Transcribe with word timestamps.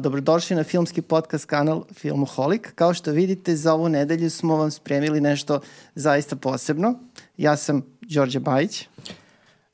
Dobrodošli 0.00 0.56
na 0.56 0.64
filmski 0.64 1.02
podcast 1.02 1.44
kanal 1.44 1.84
Filmoholik. 1.92 2.72
Kao 2.74 2.94
što 2.94 3.10
vidite, 3.10 3.56
za 3.56 3.74
ovu 3.74 3.88
nedelju 3.88 4.30
smo 4.30 4.56
vam 4.56 4.70
spremili 4.70 5.20
nešto 5.20 5.60
zaista 5.94 6.36
posebno. 6.36 6.94
Ja 7.36 7.56
sam 7.56 7.82
Đorđe 8.00 8.40
Bajić. 8.40 8.88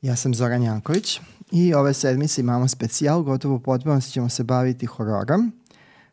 Ja 0.02 0.16
sam 0.16 0.34
Zoran 0.34 0.62
Janković 0.62 1.20
i 1.52 1.74
ove 1.74 1.94
sedmice 1.94 2.40
imamo 2.40 2.68
specijal, 2.68 3.22
gotovo 3.22 3.58
potpuno 3.58 4.00
ćemo 4.00 4.28
se 4.28 4.44
baviti 4.44 4.86
hororom. 4.86 5.52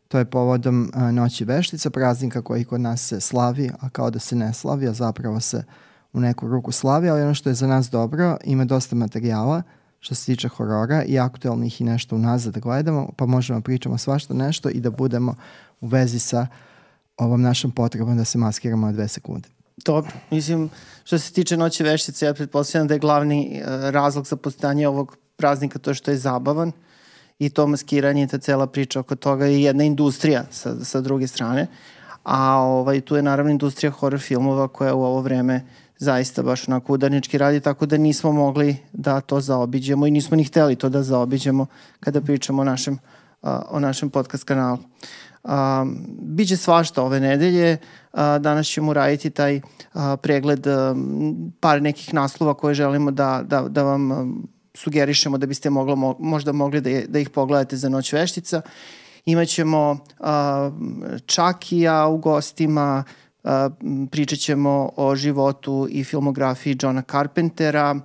To 0.08 0.18
je 0.18 0.26
povodom 0.26 0.92
Noći 1.12 1.46
veštica, 1.46 1.90
praznika 1.90 2.42
koji 2.42 2.66
kod 2.66 2.82
nas 2.82 3.08
se 3.08 3.20
slavi, 3.20 3.72
a 3.80 3.90
kao 3.90 4.10
da 4.10 4.20
se 4.20 4.36
ne 4.36 4.54
slavi, 4.54 4.88
a 4.88 4.94
zapravo 4.94 5.40
se 5.40 5.64
u 6.14 6.20
neku 6.20 6.48
ruku 6.48 6.72
slavi, 6.72 7.10
ali 7.10 7.22
ono 7.22 7.34
što 7.34 7.50
je 7.50 7.56
za 7.56 7.68
nas 7.68 7.90
dobro, 7.90 8.38
ima 8.44 8.66
dosta 8.66 8.96
materijala 8.96 9.64
što 10.04 10.16
se 10.16 10.26
tiče 10.26 10.48
horora 10.48 11.04
i 11.04 11.20
aktualnih 11.20 11.82
i 11.82 11.84
nešto 11.84 12.16
unazad 12.16 12.54
da 12.54 12.60
gledamo, 12.60 13.10
pa 13.16 13.26
možemo 13.26 13.60
da 13.60 13.64
pričamo 13.64 13.98
svašta 13.98 14.34
nešto 14.34 14.70
i 14.70 14.80
da 14.80 14.90
budemo 14.90 15.36
u 15.82 15.88
vezi 15.88 16.20
sa 16.20 16.48
ovom 17.18 17.42
našom 17.42 17.72
potrebom 17.72 18.18
da 18.18 18.26
se 18.26 18.38
maskiramo 18.38 18.86
na 18.86 18.92
dve 18.92 19.08
sekunde. 19.08 19.50
Dobro, 19.86 20.12
mislim, 20.32 20.70
što 21.04 21.20
se 21.20 21.34
tiče 21.34 21.58
Noći 21.58 21.84
veštice, 21.84 22.26
ja 22.26 22.34
pretpostavljam 22.34 22.88
da 22.88 22.94
je 22.94 23.00
glavni 23.00 23.62
uh, 23.62 23.90
razlog 23.90 24.28
za 24.28 24.36
postanje 24.36 24.88
ovog 24.88 25.18
praznika 25.36 25.80
to 25.80 25.94
što 25.94 26.12
je 26.12 26.18
zabavan 26.18 26.72
i 27.40 27.50
to 27.50 27.68
maskiranje 27.68 28.24
i 28.24 28.28
ta 28.28 28.38
cela 28.38 28.68
priča 28.68 29.00
oko 29.00 29.16
toga 29.16 29.46
je 29.46 29.64
jedna 29.64 29.84
industrija 29.84 30.44
sa, 30.52 30.86
sa 30.86 31.02
druge 31.02 31.28
strane. 31.28 31.68
A 32.24 32.58
ovaj, 32.58 33.02
tu 33.02 33.16
je 33.16 33.24
naravno 33.24 33.52
industrija 33.52 33.92
horror 33.92 34.20
filmova 34.20 34.68
koja 34.68 34.96
u 34.96 35.04
ovo 35.04 35.22
vreme 35.22 35.66
zaista 36.04 36.44
baš 36.44 36.68
onako 36.68 36.94
udarnički 36.94 37.38
radi, 37.38 37.60
tako 37.60 37.86
da 37.86 37.98
nismo 37.98 38.32
mogli 38.32 38.78
da 38.94 39.22
to 39.22 39.42
zaobiđemo 39.42 40.08
i 40.08 40.12
nismo 40.12 40.38
ni 40.38 40.44
hteli 40.44 40.76
to 40.76 40.90
da 40.90 41.04
zaobiđemo 41.04 41.66
kada 42.00 42.22
pričamo 42.22 42.62
o 42.62 42.66
našem, 42.66 43.00
o 43.70 43.80
našem 43.80 44.10
podcast 44.10 44.44
kanalu. 44.44 44.78
A, 45.44 45.86
biće 46.20 46.58
svašta 46.58 47.04
ove 47.04 47.20
nedelje, 47.20 47.78
a, 48.12 48.40
danas 48.40 48.68
ćemo 48.68 48.94
raditi 48.94 49.30
taj 49.30 49.62
a, 49.94 50.18
pregled 50.18 50.68
a, 50.68 50.96
par 51.60 51.82
nekih 51.82 52.14
naslova 52.14 52.54
koje 52.54 52.74
želimo 52.74 53.12
da, 53.12 53.42
da, 53.46 53.62
da 53.62 53.84
vam 53.84 54.34
sugerišemo 54.74 55.38
da 55.38 55.46
biste 55.46 55.70
moglo, 55.70 55.96
mo, 55.96 56.16
možda 56.20 56.52
mogli 56.52 56.82
da, 56.82 56.90
je, 56.90 57.06
da 57.08 57.20
ih 57.20 57.30
pogledate 57.30 57.78
za 57.78 57.90
noć 57.90 58.14
veštica. 58.14 58.62
Imaćemo 59.26 59.98
a, 60.20 60.72
Čakija 61.26 62.08
u 62.08 62.18
gostima, 62.18 63.04
pričat 64.12 64.40
ćemo 64.40 64.90
o 64.96 65.16
životu 65.16 65.88
i 65.90 66.04
filmografiji 66.04 66.78
Johna 66.82 67.02
Carpentera, 67.12 67.96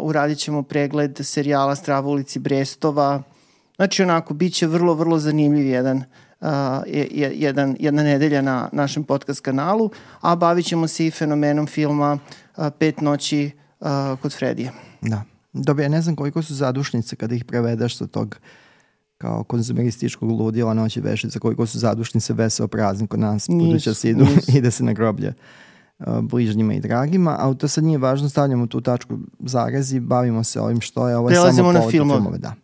uradit 0.00 0.38
ćemo 0.38 0.62
pregled 0.62 1.18
serijala 1.22 1.74
Strava 1.76 2.08
ulici 2.08 2.38
Brestova, 2.38 3.22
Znači 3.78 4.02
onako, 4.02 4.34
bit 4.34 4.54
će 4.54 4.66
vrlo, 4.66 4.94
vrlo 4.94 5.18
zanimljiv 5.18 5.66
jedan 5.66 5.96
uh, 6.40 6.48
jedan, 7.34 7.76
jedna 7.80 8.02
nedelja 8.02 8.42
na 8.42 8.68
našem 8.72 9.04
podcast 9.04 9.40
kanalu, 9.40 9.90
a 10.20 10.36
bavit 10.36 10.66
ćemo 10.66 10.88
se 10.88 11.06
i 11.06 11.10
fenomenom 11.10 11.66
filma 11.66 12.18
Pet 12.78 13.00
noći 13.00 13.50
kod 14.22 14.34
Fredija. 14.34 14.72
Da. 15.00 15.22
Dobro, 15.52 15.82
ja 15.82 15.88
ne 15.88 16.02
znam 16.02 16.16
koliko 16.16 16.42
su 16.42 16.54
zadušnice 16.54 17.16
kada 17.16 17.34
ih 17.34 17.44
prevedeš 17.44 17.96
sa 17.96 18.06
tog 18.06 18.38
kao 19.18 19.44
konzumerističkog 19.44 20.30
ludila 20.30 20.74
noći 20.74 21.00
vešica, 21.00 21.38
koliko 21.38 21.66
su 21.66 21.78
zadušnice 21.78 22.32
veseo 22.32 22.68
praznik 22.68 23.10
kod 23.10 23.20
nas, 23.20 23.48
budući 23.48 23.90
da 23.90 23.94
se 23.94 24.10
idu, 24.10 24.26
ide 24.58 24.70
se 24.70 24.84
na 24.84 24.92
groblje 24.92 25.34
uh, 25.98 26.20
bližnjima 26.20 26.74
i 26.74 26.80
dragima, 26.80 27.36
ali 27.40 27.58
to 27.58 27.68
sad 27.68 27.84
nije 27.84 27.98
važno, 27.98 28.28
stavljamo 28.28 28.66
tu 28.66 28.80
tačku 28.80 29.18
zarezi, 29.40 30.00
bavimo 30.00 30.44
se 30.44 30.60
ovim 30.60 30.80
što 30.80 31.08
je, 31.08 31.16
ovo 31.16 31.28
je 31.28 31.32
Prelazimo 31.32 31.72
samo 31.72 31.84
na 31.84 31.90
filmove. 31.90 32.18
filmove. 32.18 32.38
Da. 32.38 32.54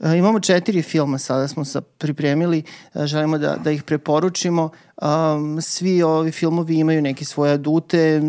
E, 0.00 0.16
imamo 0.16 0.40
četiri 0.40 0.82
filma, 0.82 1.18
sada 1.18 1.48
smo 1.48 1.64
sa 1.64 1.80
pripremili, 1.80 2.62
e, 2.94 3.06
želimo 3.06 3.38
da, 3.38 3.56
da 3.56 3.70
ih 3.70 3.82
preporučimo. 3.82 4.70
Um, 5.02 5.62
svi 5.62 6.02
ovi 6.02 6.32
filmovi 6.32 6.78
imaju 6.78 7.02
neke 7.02 7.24
svoje 7.24 7.52
adute, 7.52 8.20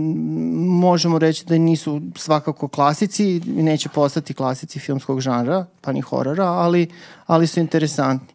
možemo 0.56 1.20
reći 1.20 1.46
da 1.46 1.58
nisu 1.58 2.02
svakako 2.16 2.68
klasici, 2.68 3.42
neće 3.46 3.90
postati 3.90 4.34
klasici 4.34 4.80
filmskog 4.80 5.22
žanra, 5.22 5.66
pa 5.82 5.92
ni 5.92 6.02
horora, 6.02 6.46
ali, 6.46 6.88
ali 7.26 7.48
su 7.48 7.60
interesantni. 7.60 8.34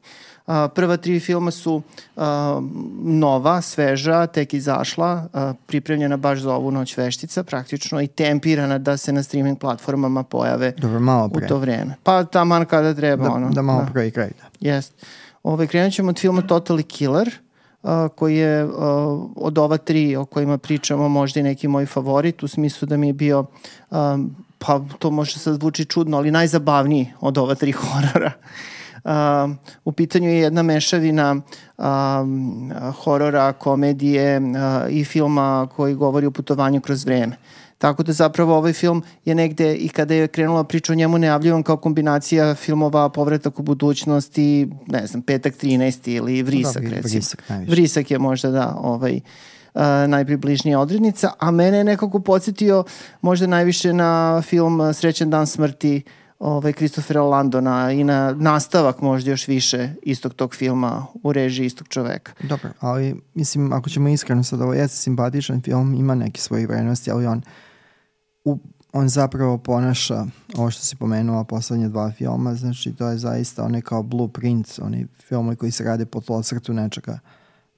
A, 0.51 0.69
prva 0.69 0.97
tri 0.97 1.21
filma 1.21 1.51
su 1.51 1.83
a, 2.17 2.61
nova, 3.03 3.61
sveža, 3.61 4.27
tek 4.27 4.55
izašla, 4.55 5.27
a, 5.33 5.55
pripremljena 5.67 6.17
baš 6.17 6.39
za 6.39 6.55
ovu 6.55 6.71
noć 6.71 6.97
veštica 6.97 7.45
praktično 7.45 8.01
i 8.03 8.07
tempirana 8.07 8.79
da 8.79 8.97
se 8.97 9.13
na 9.13 9.23
streaming 9.23 9.59
platformama 9.59 10.23
pojave 10.23 10.73
Dobro, 10.79 11.01
malo 11.01 11.29
pre. 11.29 11.45
u 11.45 11.49
to 11.49 11.59
vreme. 11.59 11.95
Pa 12.03 12.25
taman 12.25 12.65
kada 12.65 12.95
treba. 12.95 13.25
Da, 13.25 13.33
ono, 13.33 13.51
da 13.51 13.63
malo 13.63 13.87
pre 13.93 14.07
i 14.07 14.11
kraj. 14.11 14.29
Da. 14.29 14.71
Jest. 14.71 14.93
Ove, 15.43 15.67
krenut 15.67 15.93
ćemo 15.93 16.09
od 16.09 16.19
filma 16.19 16.43
Totally 16.43 16.83
Killer, 16.83 17.31
uh, 17.83 17.91
koji 18.17 18.37
je 18.37 18.65
uh, 18.65 18.73
od 19.37 19.59
ova 19.59 19.77
tri 19.77 20.17
o 20.17 20.25
kojima 20.25 20.59
pričamo 20.59 21.09
možda 21.09 21.41
i 21.41 21.43
neki 21.43 21.69
moj 21.69 21.87
favorit, 21.87 22.43
u 22.43 22.49
smislu 22.49 22.87
da 22.87 22.97
mi 22.97 23.07
je 23.07 23.13
bio, 23.13 23.45
um, 23.91 24.37
pa 24.59 24.81
to 24.99 25.11
može 25.11 25.39
sad 25.39 25.55
zvuči 25.55 25.85
čudno, 25.85 26.17
ali 26.17 26.31
najzabavniji 26.31 27.13
od 27.21 27.39
ova 27.39 27.55
tri 27.55 27.73
horora. 27.81 28.33
Uh, 29.05 29.51
u 29.85 29.93
pitanju 29.93 30.29
je 30.29 30.39
jedna 30.39 30.63
mešavina 30.63 31.37
um, 31.79 32.73
horora, 33.05 33.53
komedije 33.53 34.39
uh, 34.39 34.45
i 34.89 35.05
filma 35.05 35.69
koji 35.77 35.95
govori 35.95 36.27
o 36.27 36.31
putovanju 36.31 36.81
kroz 36.81 37.05
vreme. 37.05 37.37
Tako 37.81 38.03
da 38.03 38.13
zapravo 38.13 38.57
ovaj 38.57 38.73
film 38.73 39.03
je 39.25 39.35
negde 39.35 39.75
i 39.75 39.89
kada 39.89 40.15
je 40.15 40.29
krenula 40.29 40.65
priča 40.65 40.93
o 40.93 40.97
njemu 40.97 41.19
najavljivan 41.19 41.63
kao 41.63 41.77
kombinacija 41.77 42.55
filmova 42.55 43.09
Povratak 43.09 43.59
u 43.59 43.63
budućnosti, 43.63 44.69
ne 44.87 45.07
znam, 45.07 45.23
Petak 45.23 45.55
13 45.55 46.09
ili 46.09 46.43
Vrisak, 46.43 46.83
Da, 46.83 46.91
recimo. 46.91 47.01
Vrisak 47.03 47.49
najviše. 47.49 47.71
Vrisak 47.71 48.11
je 48.11 48.19
možda 48.19 48.51
da 48.51 48.77
ovaj 48.79 49.21
uh, 49.75 49.83
najpribližnija 50.09 50.81
odrednica, 50.81 51.33
a 51.39 51.51
mene 51.51 51.79
je 51.79 51.85
nekako 51.85 52.21
podsjetio 52.21 52.85
možda 53.21 53.47
najviše 53.47 53.93
na 53.93 54.43
film 54.43 54.81
uh, 54.81 54.95
Srećan 54.95 55.31
dan 55.31 55.47
smrti 55.47 56.03
ovaj, 56.41 56.73
Kristofera 56.73 57.23
Landona 57.23 57.93
i 57.93 58.05
na 58.05 58.33
nastavak 58.33 59.01
možda 59.01 59.31
još 59.31 59.49
više 59.49 59.95
istog 60.03 60.35
tog 60.35 60.55
filma 60.55 61.07
u 61.23 61.33
režiji 61.33 61.67
istog 61.67 61.89
čoveka. 61.89 62.33
Dobro, 62.43 62.71
ali 62.81 63.21
mislim, 63.35 63.73
ako 63.73 63.91
ćemo 63.91 64.09
iskreno 64.09 64.45
sad, 64.45 64.61
ovo 64.61 64.75
jeste 64.75 64.97
simpatičan 64.97 65.63
film, 65.63 65.95
ima 65.95 66.15
neke 66.15 66.41
svoje 66.41 66.67
vrednosti, 66.67 67.11
ali 67.11 67.27
on 67.27 67.43
u, 68.45 68.59
on 68.93 69.09
zapravo 69.09 69.59
ponaša 69.59 70.25
ovo 70.57 70.71
što 70.71 70.83
si 70.83 70.97
pomenuo 70.97 71.45
poslednje 71.45 71.89
dva 71.89 72.13
filma, 72.13 72.55
znači 72.55 72.93
to 72.93 73.09
je 73.09 73.19
zaista 73.19 73.65
onaj 73.65 73.81
kao 73.81 74.03
blueprint, 74.03 74.79
oni 74.83 75.07
filmovi 75.29 75.57
koji 75.57 75.73
se 75.73 75.85
rade 75.85 76.07
po 76.07 76.21
tlocrtu 76.21 76.73
nečega 76.73 77.19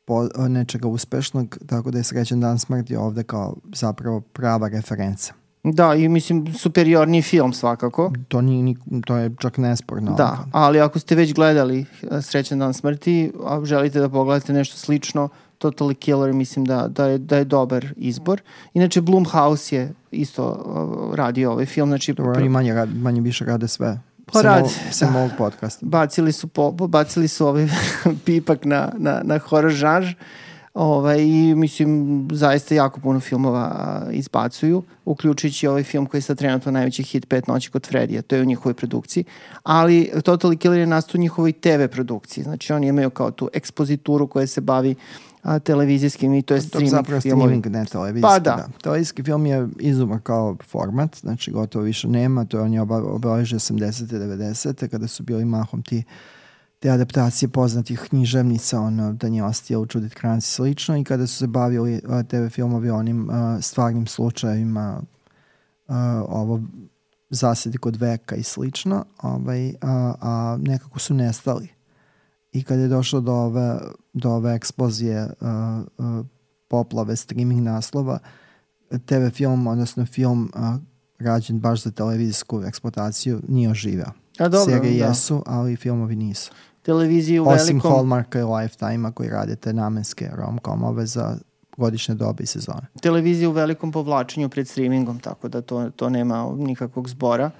po, 0.05 0.29
nečega 0.49 0.89
uspešnog, 0.89 1.59
tako 1.67 1.91
da 1.91 1.99
je 1.99 2.05
Srećan 2.05 2.41
dan 2.41 2.59
smrti 2.59 2.97
ovde 2.97 3.23
kao 3.23 3.57
zapravo 3.75 4.21
prava 4.21 4.69
referenca. 4.69 5.35
Da, 5.65 5.95
i 5.95 6.09
mislim 6.09 6.55
superiorniji 6.55 7.23
film 7.23 7.53
svakako. 7.53 8.13
To, 8.29 8.41
nije, 8.41 8.63
ni- 8.63 8.77
to 9.07 9.17
je 9.17 9.31
čak 9.39 9.59
nesporno. 9.59 10.13
Da, 10.13 10.39
ali 10.53 10.81
ako 10.81 10.99
ste 10.99 11.15
već 11.15 11.35
gledali 11.35 11.81
uh, 12.03 12.21
Srećan 12.23 12.59
dan 12.59 12.75
smrti, 12.75 13.33
a 13.45 13.65
želite 13.65 14.01
da 14.01 14.09
pogledate 14.09 14.53
nešto 14.53 14.77
slično, 14.77 15.29
Totally 15.61 15.95
Killer 15.95 16.33
mislim 16.33 16.65
da, 16.65 16.89
da, 16.89 17.07
je, 17.07 17.19
da 17.19 17.37
je 17.37 17.45
dobar 17.45 17.87
izbor. 17.97 18.41
Inače, 18.75 19.01
Blumhouse 19.01 19.77
je 19.77 19.93
isto 20.11 20.49
uh, 20.49 21.15
radio 21.15 21.53
ovaj 21.53 21.67
film, 21.67 21.89
znači 21.89 22.13
Dobro, 22.13 22.33
oni 22.37 22.49
manje, 22.49 22.75
rad, 22.75 22.97
manje 22.97 23.21
više 23.21 23.45
rade 23.45 23.69
sve. 23.69 24.01
Pa 24.33 24.39
ovog- 24.39 24.71
Sem 24.91 25.17
ovog 25.17 25.31
podcasta. 25.39 25.87
bacili 25.99 26.33
su, 26.33 26.49
po, 26.49 26.71
bacili 26.71 27.29
su 27.29 27.47
ovaj 27.47 27.69
pipak 28.25 28.65
na, 28.65 28.93
na, 28.99 29.21
na 29.25 29.39
horror 29.39 29.73
žanr 29.73 30.07
ovaj, 30.75 31.23
i 31.23 31.55
mislim 31.55 32.29
zaista 32.33 32.75
jako 32.75 33.01
puno 33.01 33.21
filmova 33.21 34.03
izbacuju, 34.13 34.83
uključujući 35.05 35.67
ovaj 35.67 35.83
film 35.83 36.07
koji 36.07 36.19
je 36.19 36.23
sad 36.23 36.39
trenutno 36.39 36.73
najveći 36.73 37.03
hit 37.03 37.29
Pet 37.29 37.47
noći 37.47 37.71
kod 37.71 37.87
Fredija, 37.87 38.23
to 38.23 38.37
je 38.37 38.43
u 38.43 38.45
njihovoj 38.45 38.75
produkciji, 38.75 39.25
ali 39.63 40.11
Totally 40.15 40.59
Killer 40.59 40.81
je 40.81 40.87
nastao 40.87 41.19
u 41.19 41.23
njihovoj 41.23 41.53
TV 41.53 41.87
produkciji, 41.91 42.45
znači 42.45 42.73
oni 42.73 42.87
imaju 42.87 43.11
kao 43.11 43.31
tu 43.31 43.49
ekspozituru 43.53 44.27
koja 44.27 44.47
se 44.47 44.61
bavi 44.61 44.95
a, 45.43 45.59
televizijskim 45.59 46.35
i 46.35 46.43
to 46.43 46.55
je 46.55 46.61
To 46.61 46.67
streaming 46.67 46.91
zapravo 46.91 47.21
filmovi. 47.21 47.49
streaming, 47.49 47.67
ne 47.67 47.85
televizijski. 47.85 48.29
Pa 48.29 48.39
da. 48.39 48.69
Televizijski 48.83 49.23
film 49.23 49.47
je 49.47 49.69
izumar 49.79 50.21
kao 50.21 50.57
format, 50.71 51.17
znači 51.17 51.51
gotovo 51.51 51.85
više 51.85 52.09
nema, 52.09 52.45
to 52.45 52.57
je 52.57 52.63
on 52.63 52.75
je 52.75 52.81
obeležio 52.81 53.59
80. 53.59 54.05
90. 54.05 54.89
kada 54.89 55.09
su 55.09 55.23
bili 55.23 55.45
mahom 55.45 55.83
ti 55.83 56.05
te 56.83 56.91
adaptacije 56.91 57.49
poznatih 57.49 58.01
književnica, 58.01 58.81
ono, 58.81 59.13
Daniela 59.13 59.53
Stijel, 59.53 59.87
Judith 59.95 60.15
Kranz 60.15 60.45
i 60.45 60.47
slično, 60.47 60.97
i 60.97 61.05
kada 61.05 61.27
su 61.27 61.37
se 61.37 61.47
bavili 61.47 61.95
uh, 61.95 62.23
TV 62.23 62.47
filmovi 62.51 62.91
onim 62.91 63.29
uh, 63.29 63.35
stvarnim 63.61 64.07
slučajevima, 64.07 65.03
uh, 65.89 65.95
ovo 66.29 66.61
zasedi 67.31 67.79
kod 67.79 67.97
veka 67.97 68.37
i 68.37 68.43
slično, 68.43 69.05
ovaj, 69.23 69.75
a, 69.81 70.15
a 70.21 70.59
nekako 70.61 70.99
su 70.99 71.15
nestali. 71.15 71.69
I 72.53 72.63
kad 72.63 72.79
je 72.79 72.89
došlo 72.89 73.21
do 73.21 73.33
ove, 73.33 73.81
do 74.13 74.31
ove 74.31 74.55
eksplozije 74.55 75.23
uh, 75.41 75.49
uh, 75.99 76.27
poplave 76.69 77.17
streaming 77.17 77.63
naslova, 77.63 78.19
TV 79.07 79.29
film, 79.33 79.67
odnosno 79.67 80.07
film 80.07 80.53
uh, 80.55 80.63
rađen 81.19 81.61
baš 81.61 81.83
za 81.83 81.91
televizijsku 81.91 82.63
eksploataciju 82.63 83.41
nije 83.49 83.71
oživeo. 83.71 84.13
A 84.39 84.49
dobro, 84.49 84.75
Serije 84.75 84.99
da. 84.99 85.07
jesu, 85.07 85.43
ali 85.47 85.77
filmovi 85.77 86.17
nisu. 86.17 86.53
Televiziji 86.83 87.41
u 87.41 87.49
Osim 87.49 87.67
velikom... 87.67 87.93
Hallmarka 87.93 88.41
i 88.41 88.43
Lifetime-a 88.43 89.13
koji 89.13 89.29
rade 89.29 89.57
te 89.57 89.73
namenske 89.73 90.31
rom-komove 90.35 91.07
za 91.07 91.37
godišnje 91.77 92.15
dobe 92.15 92.43
i 92.43 92.47
sezone. 92.47 92.87
televizija 93.01 93.49
u 93.49 93.53
velikom 93.53 93.93
povlačenju 93.93 94.49
pred 94.49 94.69
streamingom, 94.69 95.19
tako 95.19 95.49
da 95.49 95.61
to, 95.61 95.91
to 95.91 96.11
nema 96.11 96.55
nikakvog 96.57 97.09
zbora. 97.09 97.51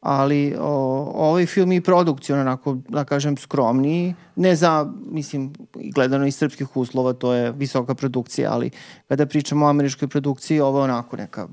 Ali 0.00 0.56
o, 0.60 1.12
ovaj 1.14 1.46
film 1.46 1.72
i 1.72 1.80
produkcija 1.80 2.40
onako, 2.40 2.76
da 2.88 3.04
kažem, 3.04 3.36
skromniji. 3.36 4.14
Ne 4.36 4.56
za, 4.56 4.92
mislim, 5.10 5.52
gledano 5.94 6.26
iz 6.26 6.36
srpskih 6.36 6.76
uslova, 6.76 7.12
to 7.12 7.32
je 7.32 7.52
visoka 7.52 7.94
produkcija, 7.94 8.52
ali 8.52 8.70
kada 9.08 9.26
pričamo 9.26 9.66
o 9.66 9.68
američkoj 9.68 10.08
produkciji, 10.08 10.60
ovo 10.60 10.78
je 10.78 10.84
onako 10.84 11.16
neka 11.16 11.48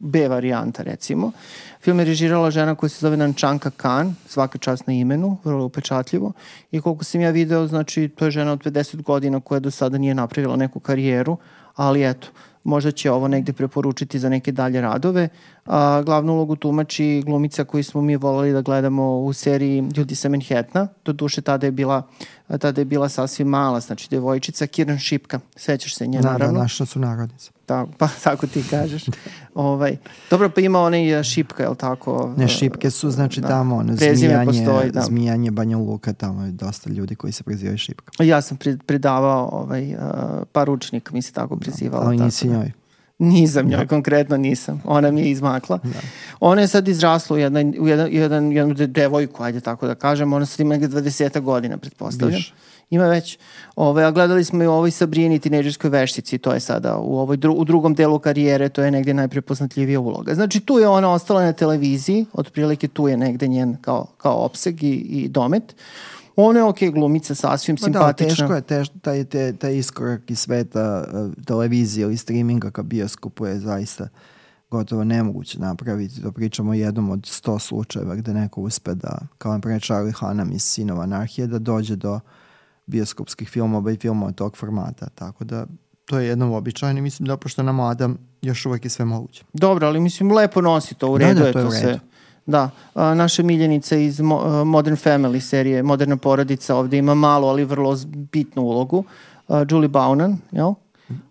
B 0.00 0.28
varijanta, 0.28 0.82
recimo. 0.82 1.32
Film 1.80 1.98
je 1.98 2.04
režirala 2.04 2.50
žena 2.50 2.74
koja 2.74 2.90
se 2.90 2.98
zove 3.00 3.16
Nančanka 3.16 3.70
Khan, 3.70 4.14
svaka 4.26 4.58
čast 4.58 4.86
na 4.86 4.92
imenu, 4.92 5.36
vrlo 5.44 5.64
upečatljivo. 5.64 6.32
I 6.72 6.80
koliko 6.80 7.04
sam 7.04 7.20
ja 7.20 7.30
video, 7.30 7.66
znači, 7.66 8.08
to 8.08 8.24
je 8.24 8.30
žena 8.30 8.52
od 8.52 8.58
50 8.64 9.02
godina 9.02 9.40
koja 9.40 9.60
do 9.60 9.70
sada 9.70 9.98
nije 9.98 10.14
napravila 10.14 10.56
neku 10.56 10.80
karijeru, 10.80 11.36
ali 11.76 12.08
eto, 12.10 12.28
možda 12.64 12.90
će 12.90 13.10
ovo 13.10 13.28
negde 13.28 13.52
preporučiti 13.52 14.18
za 14.18 14.28
neke 14.28 14.52
dalje 14.52 14.80
radove. 14.80 15.28
A, 15.66 16.02
glavnu 16.06 16.32
ulogu 16.32 16.56
tumači 16.56 17.22
glumica 17.26 17.64
koju 17.64 17.84
smo 17.84 18.02
mi 18.02 18.16
volali 18.16 18.52
da 18.52 18.62
gledamo 18.62 19.18
u 19.18 19.32
seriji 19.32 19.84
Ljudi 19.96 20.14
sa 20.14 20.28
Manhattana. 20.28 20.88
Do 21.04 21.12
duše 21.12 21.40
tada 21.40 21.66
je 21.66 21.70
bila, 21.70 22.02
tada 22.58 22.80
je 22.80 22.84
bila 22.84 23.08
sasvim 23.08 23.48
mala, 23.48 23.80
znači 23.80 24.08
devojčica 24.10 24.66
Kiran 24.66 24.98
Šipka. 24.98 25.40
Sećaš 25.56 25.94
se 25.94 26.06
nje, 26.06 26.18
Da, 26.18 26.22
da, 26.22 26.32
naravno. 26.32 26.60
naša 26.60 26.86
su 26.86 26.98
Da, 27.70 27.86
pa 27.98 28.08
tako 28.24 28.46
ti 28.46 28.64
kažeš. 28.70 29.04
ovaj, 29.54 29.96
dobro, 30.30 30.50
pa 30.50 30.60
ima 30.60 30.80
onaj 30.80 31.22
šipka, 31.24 31.62
je 31.62 31.68
li 31.68 31.76
tako? 31.76 32.34
Ne, 32.36 32.48
šipke 32.48 32.90
su, 32.90 33.10
znači 33.10 33.40
Da. 33.40 33.48
tamo, 33.48 33.76
ono, 33.76 33.96
zmijanje, 33.96 34.44
postoji, 34.46 34.90
da. 34.90 35.00
zmijanje 35.00 35.50
Banja 35.50 35.76
Luka, 35.78 36.12
tamo 36.12 36.44
je 36.44 36.52
dosta 36.52 36.90
ljudi 36.90 37.14
koji 37.14 37.32
se 37.32 37.42
prezivaju 37.42 37.78
šipka. 37.78 38.24
Ja 38.24 38.40
sam 38.40 38.58
pre- 38.58 38.78
predavao 38.78 39.48
ovaj, 39.52 39.94
uh, 39.94 40.00
par 40.52 40.70
učenika, 40.70 41.14
mi 41.14 41.22
se 41.22 41.32
tako 41.32 41.56
prezivala. 41.56 42.06
Ali 42.06 42.16
tako 42.16 42.24
nisi 42.24 42.48
da. 42.48 42.54
njoj. 42.54 42.72
Nisam 43.18 43.66
njoj, 43.66 43.86
konkretno 43.86 44.36
nisam. 44.36 44.82
Ona 44.84 45.10
mi 45.10 45.20
je 45.20 45.30
izmakla. 45.30 45.78
Ona 46.40 46.60
je 46.60 46.68
sad 46.68 46.88
izrasla 46.88 47.36
u, 47.36 47.38
jedna, 47.38 47.60
u 47.80 47.88
jedan, 47.88 48.08
jedan, 48.12 48.52
jednu 48.52 48.74
de- 48.74 48.86
devojku, 48.86 49.42
ajde 49.42 49.60
tako 49.60 49.86
da 49.86 49.94
kažem. 49.94 50.32
Ona 50.32 50.46
sad 50.46 50.60
ima 50.60 50.70
negde 50.70 50.88
20 50.90 51.40
godina, 51.40 51.76
pretpostavljam. 51.76 52.36
Više. 52.36 52.52
Ima 52.90 53.06
već. 53.06 53.38
Ove, 53.76 54.04
a 54.04 54.10
gledali 54.10 54.44
smo 54.44 54.62
i 54.62 54.66
u 54.66 54.72
ovoj 54.72 54.90
Sabrini 54.90 55.38
tineđerskoj 55.38 55.90
veštici, 55.90 56.38
to 56.38 56.52
je 56.52 56.60
sada 56.60 56.96
u, 56.96 57.18
ovoj, 57.18 57.36
dru, 57.36 57.52
u 57.52 57.64
drugom 57.64 57.94
delu 57.94 58.18
karijere, 58.18 58.68
to 58.68 58.82
je 58.82 58.90
negde 58.90 59.14
najprepoznatljivija 59.14 60.00
uloga. 60.00 60.34
Znači 60.34 60.60
tu 60.60 60.78
je 60.78 60.88
ona 60.88 61.12
ostala 61.12 61.42
na 61.42 61.52
televiziji, 61.52 62.26
otprilike 62.32 62.88
tu 62.88 63.08
je 63.08 63.16
negde 63.16 63.48
njen 63.48 63.76
kao, 63.80 64.06
kao 64.16 64.34
opseg 64.34 64.82
i, 64.82 64.92
i 64.92 65.28
domet. 65.28 65.74
Ona 66.36 66.58
je 66.58 66.64
okej 66.64 66.90
glumica, 66.90 67.34
sasvim 67.34 67.76
Pa 67.76 67.80
da, 67.80 67.84
simpatična. 67.84 68.28
teško 68.28 68.54
je, 68.54 68.60
teš, 68.62 68.88
taj, 69.02 69.24
taj, 69.24 69.56
taj 69.56 69.76
iskorak 69.76 70.30
iz 70.30 70.38
sveta 70.38 71.04
uh, 71.12 71.44
televizije 71.44 72.04
ili 72.04 72.16
streaminga 72.16 72.70
ka 72.70 72.82
bioskopu 72.82 73.46
je 73.46 73.58
zaista 73.58 74.08
gotovo 74.70 75.04
nemoguće 75.04 75.58
napraviti. 75.58 76.22
To 76.22 76.32
pričamo 76.32 76.70
o 76.70 76.74
jednom 76.74 77.10
od 77.10 77.26
sto 77.26 77.58
slučajeva 77.58 78.14
gde 78.14 78.34
neko 78.34 78.60
uspe 78.60 78.94
da, 78.94 79.18
kao 79.38 79.52
na 79.52 79.60
primjer 79.60 79.82
Charlie 79.82 80.12
Hunnam 80.12 80.52
iz 80.52 80.62
Sinova 80.62 81.02
anarhije, 81.02 81.46
da 81.46 81.58
dođe 81.58 81.96
do 81.96 82.20
bioskopskih 82.90 83.48
filmova 83.48 83.92
i 83.92 83.96
filmova 83.96 84.32
tog 84.32 84.56
formata. 84.56 85.08
Tako 85.08 85.44
da 85.44 85.66
to 86.04 86.18
je 86.18 86.28
jedno 86.28 86.50
uobičajeno 86.50 86.98
i 86.98 87.02
mislim 87.02 87.26
da 87.26 87.36
pošto 87.36 87.62
na 87.62 87.72
mlada 87.72 88.08
još 88.42 88.66
uvek 88.66 88.84
je 88.84 88.90
sve 88.90 89.04
moguće. 89.04 89.44
Dobro, 89.52 89.86
ali 89.86 90.00
mislim 90.00 90.32
lepo 90.32 90.60
nosi 90.60 90.94
to, 90.94 91.12
u 91.12 91.18
Da, 91.18 91.26
redu 91.26 91.40
da, 91.40 91.46
je 91.46 91.52
to 91.52 91.58
je 91.58 91.66
u 91.66 91.70
redu. 91.70 91.98
Da, 92.46 92.70
a, 92.94 93.14
naša 93.14 93.42
miljenica 93.42 93.96
iz 93.96 94.20
Mo, 94.20 94.64
Modern 94.64 94.96
Family 94.96 95.40
serije, 95.40 95.82
Moderna 95.82 96.16
porodica, 96.16 96.76
ovde 96.76 96.98
ima 96.98 97.14
malo, 97.14 97.48
ali 97.48 97.64
vrlo 97.64 97.96
bitnu 98.32 98.62
ulogu. 98.62 99.04
A, 99.48 99.64
Julie 99.70 99.88
Bowen, 99.88 100.38
jel? 100.52 100.74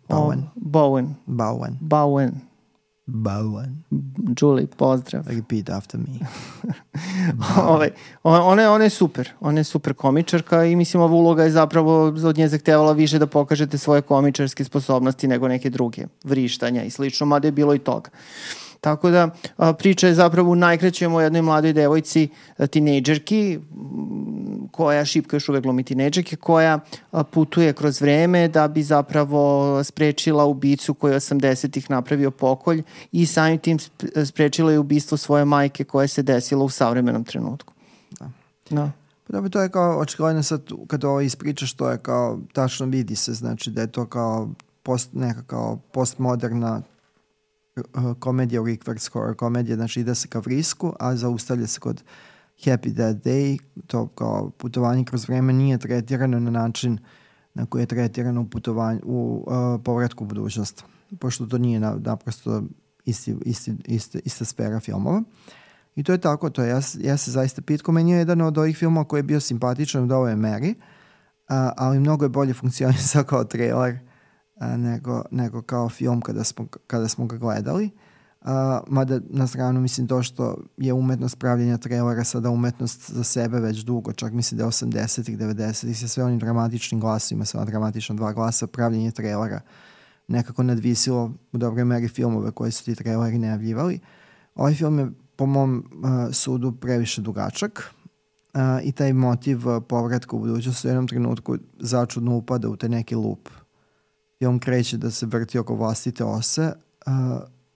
Bowen. 0.08 0.40
O, 0.40 0.52
Bowen. 0.56 1.16
Bowen. 1.26 1.78
Bowen. 1.78 1.78
Bowen. 1.80 2.49
Julie, 4.42 4.68
pozdrav. 4.68 5.24
Repeat 5.28 5.70
after 5.70 6.00
me. 6.00 6.28
ovaj, 7.74 7.90
o- 8.24 8.42
ona, 8.42 8.62
je, 8.62 8.70
ona 8.70 8.84
je 8.84 8.90
super, 8.90 9.30
ona 9.40 9.60
je 9.60 9.64
super 9.64 9.94
komičarka 9.94 10.66
i 10.66 10.76
mislim 10.76 11.04
ova 11.04 11.14
uloga 11.16 11.44
je 11.44 11.52
zapravo 11.52 12.04
od 12.04 12.38
nje 12.38 12.48
zahtevala 12.48 12.92
više 12.92 13.20
da 13.20 13.28
pokažete 13.28 13.78
svoje 13.78 14.02
komičarske 14.02 14.64
sposobnosti 14.64 15.28
nego 15.28 15.48
neke 15.48 15.70
druge, 15.70 16.06
vrištanja 16.24 16.84
i 16.84 16.90
slično, 16.90 17.26
mada 17.26 17.48
je 17.48 17.52
bilo 17.52 17.76
i 17.76 17.80
toga. 17.80 18.10
Tako 18.82 19.10
da 19.10 19.30
a, 19.58 19.74
priča 19.74 20.08
je 20.08 20.14
zapravo 20.14 20.52
u 20.52 20.56
najkraćem 20.56 21.14
o 21.14 21.22
jednoj 21.22 21.42
mladoj 21.42 21.74
devojci, 21.74 22.30
a, 22.58 22.68
tinejdžerki, 22.68 23.60
koja 24.72 25.06
šipka 25.06 25.36
još 25.36 25.50
uvek 25.50 25.64
glumi 25.64 25.84
tinejdžerke, 25.84 26.36
koja 26.36 26.80
a, 27.12 27.24
putuje 27.24 27.74
kroz 27.74 28.02
vreme 28.02 28.48
da 28.48 28.68
bi 28.68 28.84
zapravo 28.84 29.84
sprečila 29.84 30.46
ubicu 30.46 30.94
koji 30.94 31.14
je 31.14 31.20
80-ih 31.20 31.90
napravio 31.90 32.32
pokolj 32.32 32.84
i 33.12 33.26
samim 33.26 33.58
tim 33.60 33.80
sp- 33.80 34.26
sprečila 34.26 34.72
je 34.72 34.80
ubistvo 34.80 35.18
svoje 35.18 35.46
majke 35.46 35.84
koje 35.84 36.08
se 36.08 36.24
desilo 36.24 36.66
u 36.66 36.70
savremenom 36.70 37.24
trenutku. 37.24 37.74
Da. 38.20 38.30
da. 38.70 38.92
Pa 39.28 39.34
dobro, 39.34 39.50
to 39.50 39.62
je 39.62 39.70
kao, 39.70 40.00
očigledno 40.00 40.44
sad 40.44 40.62
kad 40.88 41.04
ovo 41.04 41.22
ispričaš, 41.22 41.74
to 41.74 41.90
je 41.90 41.98
kao, 41.98 42.40
tačno 42.54 42.86
vidi 42.86 43.16
se, 43.16 43.34
znači 43.34 43.72
da 43.72 43.82
je 43.82 43.88
to 43.88 44.06
kao 44.06 44.50
post, 44.84 45.10
neka 45.14 45.42
kao 45.48 45.80
postmoderna 45.92 46.82
komedija, 48.20 48.62
reverse 48.66 49.10
horror 49.14 49.36
komedija, 49.36 49.76
znači 49.76 50.00
ide 50.00 50.16
se 50.16 50.28
ka 50.28 50.40
vrisku, 50.40 50.94
a 51.00 51.16
zaustavlja 51.16 51.68
se 51.68 51.80
kod 51.80 52.04
Happy 52.66 52.94
Dead 52.94 53.24
Day, 53.24 53.60
to 53.88 54.08
kao 54.08 54.50
putovanje 54.50 55.04
kroz 55.04 55.28
vreme 55.28 55.54
nije 55.54 55.78
tretirano 55.78 56.40
na 56.40 56.52
način 56.52 56.98
na 57.54 57.66
koji 57.66 57.82
je 57.82 57.86
tretirano 57.86 58.42
u, 58.42 58.48
u 59.04 59.46
uh, 59.48 59.82
povratku 59.84 60.24
u 60.24 60.28
budućnost, 60.28 60.84
pošto 61.20 61.46
to 61.46 61.58
nije 61.58 61.80
na, 61.80 61.98
naprosto 62.00 62.64
isti, 63.06 63.36
isti, 63.46 63.76
isti, 63.86 64.22
ista 64.26 64.46
sfera 64.46 64.80
filmova. 64.80 65.24
I 65.96 66.04
to 66.04 66.12
je 66.12 66.22
tako, 66.22 66.50
to 66.50 66.64
je, 66.64 66.70
ja, 66.70 66.82
ja 67.00 67.18
se 67.18 67.32
zaista 67.32 67.62
pitko, 67.62 67.92
meni 67.92 68.12
je 68.12 68.18
jedan 68.18 68.42
od 68.42 68.58
ovih 68.58 68.78
filmova 68.78 69.08
koji 69.08 69.20
je 69.20 69.24
bio 69.24 69.40
simpatičan 69.40 70.04
u 70.04 70.08
dovoljoj 70.08 70.36
meri, 70.36 70.76
a, 71.48 71.72
ali 71.78 72.00
mnogo 72.00 72.26
je 72.26 72.30
bolje 72.30 72.54
funkcionisao 72.54 73.24
kao 73.24 73.44
trailer 73.44 74.09
nego, 74.60 75.24
nego 75.32 75.62
kao 75.62 75.90
film 75.90 76.22
kada 76.22 76.44
smo, 76.44 76.68
kada 76.88 77.08
smo 77.08 77.26
ga 77.26 77.38
gledali. 77.38 77.90
A, 78.42 78.82
mada 78.88 79.20
na 79.30 79.48
stranu 79.48 79.82
mislim 79.82 80.08
to 80.08 80.24
što 80.24 80.58
je 80.78 80.94
umetnost 80.94 81.40
pravljenja 81.40 81.78
trailera 81.78 82.24
sada 82.24 82.50
umetnost 82.50 83.12
za 83.12 83.24
sebe 83.24 83.60
već 83.60 83.78
dugo, 83.78 84.14
čak 84.14 84.34
mislim 84.34 84.58
da 84.58 84.64
je 84.64 84.70
80-ih, 84.70 85.38
90-ih 85.38 86.00
sa 86.00 86.08
sve 86.08 86.24
onim 86.24 86.40
dramatičnim 86.40 87.02
glasima, 87.02 87.46
sa 87.46 87.66
dramatična 87.66 88.16
dva 88.16 88.34
glasa, 88.34 88.68
pravljenje 88.68 89.12
trailera 89.12 89.62
nekako 90.30 90.64
nadvisilo 90.64 91.32
u 91.52 91.58
dobroj 91.58 91.86
meri 91.86 92.08
filmove 92.08 92.52
koje 92.52 92.72
su 92.72 92.86
ti 92.86 92.96
traileri 92.96 93.38
najavljivali. 93.38 94.00
Ovaj 94.56 94.74
film 94.74 95.00
je 95.00 95.12
po 95.36 95.46
mom 95.46 95.78
uh, 95.78 96.34
sudu 96.34 96.72
previše 96.72 97.22
dugačak 97.22 97.84
uh, 98.54 98.62
i 98.84 98.92
taj 98.92 99.14
motiv 99.14 99.68
uh, 99.68 99.84
povratka 99.90 100.36
u 100.36 100.40
budućnost 100.40 100.86
u 100.86 100.88
jednom 100.88 101.08
trenutku 101.08 101.58
začudno 101.80 102.36
upada 102.36 102.70
u 102.70 102.76
taj 102.76 102.90
neki 102.90 103.16
lup. 103.16 103.50
Film 104.40 104.60
kreće 104.60 104.98
da 104.98 105.12
se 105.12 105.26
vrti 105.26 105.60
oko 105.60 105.76
vlastite 105.76 106.24
ose 106.24 106.72
uh, 107.08 107.14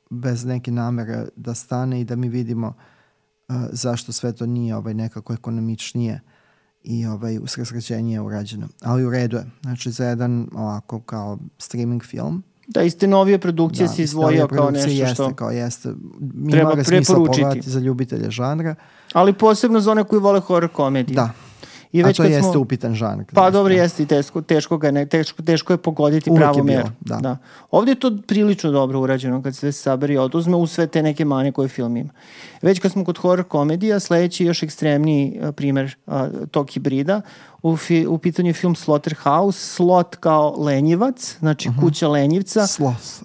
bez 0.10 0.46
neke 0.46 0.72
namere 0.72 1.26
da 1.36 1.54
stane 1.54 2.02
i 2.02 2.04
da 2.04 2.16
mi 2.16 2.30
vidimo 2.30 2.68
uh, 2.68 3.56
zašto 3.72 4.12
sve 4.12 4.34
to 4.34 4.46
nije 4.46 4.76
ovaj 4.76 4.94
nekako 4.94 5.34
ekonomičnije 5.34 6.22
i 6.84 7.06
ovaj 7.06 7.38
usredsrećenije 7.38 8.22
urađeno. 8.22 8.68
Ali 8.82 9.06
u 9.06 9.10
redu 9.10 9.38
je. 9.38 9.46
Znači 9.62 9.92
za 9.92 10.06
jedan 10.06 10.48
ovako 10.54 11.00
kao 11.00 11.38
streaming 11.58 12.04
film 12.04 12.44
Da, 12.68 12.84
iste 12.84 13.08
novije 13.08 13.40
produkcije 13.40 13.88
si 13.88 14.02
iz 14.02 14.10
izdvojio 14.10 14.42
novije 14.42 14.58
kao 14.58 14.72
nešto 14.72 14.90
jeste, 14.90 15.14
što... 15.14 15.34
Kao 15.36 15.52
jeste. 15.52 15.94
Treba 16.52 16.72
Ima 16.72 16.76
ga 16.76 16.84
smisla 16.84 17.16
preporučiti. 17.16 17.70
za 17.70 17.80
ljubitelje 17.80 18.32
žanra. 18.32 18.76
Ali 19.14 19.34
posebno 19.34 19.80
za 19.80 19.92
one 19.92 20.04
koji 20.04 20.20
vole 20.20 20.40
horror 20.40 20.72
komediju. 20.72 21.16
Da. 21.16 21.30
I 21.94 22.04
A 22.04 22.06
već 22.06 22.18
to 22.18 22.24
kad 22.24 22.32
jeste 22.32 22.52
smo... 22.52 22.62
upitan 22.62 22.96
žanr. 22.96 23.24
Pa 23.26 23.42
zaista. 23.42 23.52
dobro, 23.52 23.74
jeste 23.74 24.04
i 24.04 24.06
teško, 24.06 24.42
teško, 24.42 24.78
ga 24.78 24.88
je, 24.88 24.92
ne, 24.92 25.06
teško, 25.06 25.42
teško 25.44 25.74
je 25.74 25.78
pogoditi 25.78 26.30
Uvek 26.30 26.42
pravu 26.42 26.58
je 26.60 26.64
bilo, 26.64 26.78
meru. 26.78 26.90
da. 27.22 27.38
Ovdje 27.72 27.92
je 27.92 28.00
to 28.00 28.18
prilično 28.28 28.72
dobro 28.72 29.00
urađeno 29.00 29.42
kad 29.44 29.54
se 29.54 29.60
sve 29.60 29.72
sabere 29.72 30.14
i 30.14 30.18
oduzme 30.18 30.56
u 30.58 30.68
sve 30.68 30.88
te 30.88 31.04
neke 31.04 31.26
mane 31.26 31.52
koje 31.52 31.68
film 31.68 31.98
ima. 31.98 32.10
Već 32.62 32.80
kad 32.80 32.92
smo 32.92 33.06
kod 33.06 33.18
horror 33.18 33.44
komedija, 33.46 34.00
sledeći 34.00 34.46
još 34.46 34.64
ekstremniji 34.64 35.40
a, 35.44 35.52
primer 35.52 35.96
a, 36.08 36.30
tog 36.52 36.70
hibrida, 36.70 37.22
u, 37.64 37.78
fi, 37.78 38.08
u 38.08 38.18
pitanju 38.18 38.50
je 38.50 38.54
film 38.54 38.76
Slaughterhouse, 38.76 39.60
slot 39.60 40.16
kao 40.16 40.56
lenjivac, 40.58 41.38
znači 41.40 41.70
Mhm. 41.70 41.80
kuća 41.80 42.08
lenjivca, 42.08 42.68
Sloth. 42.68 43.22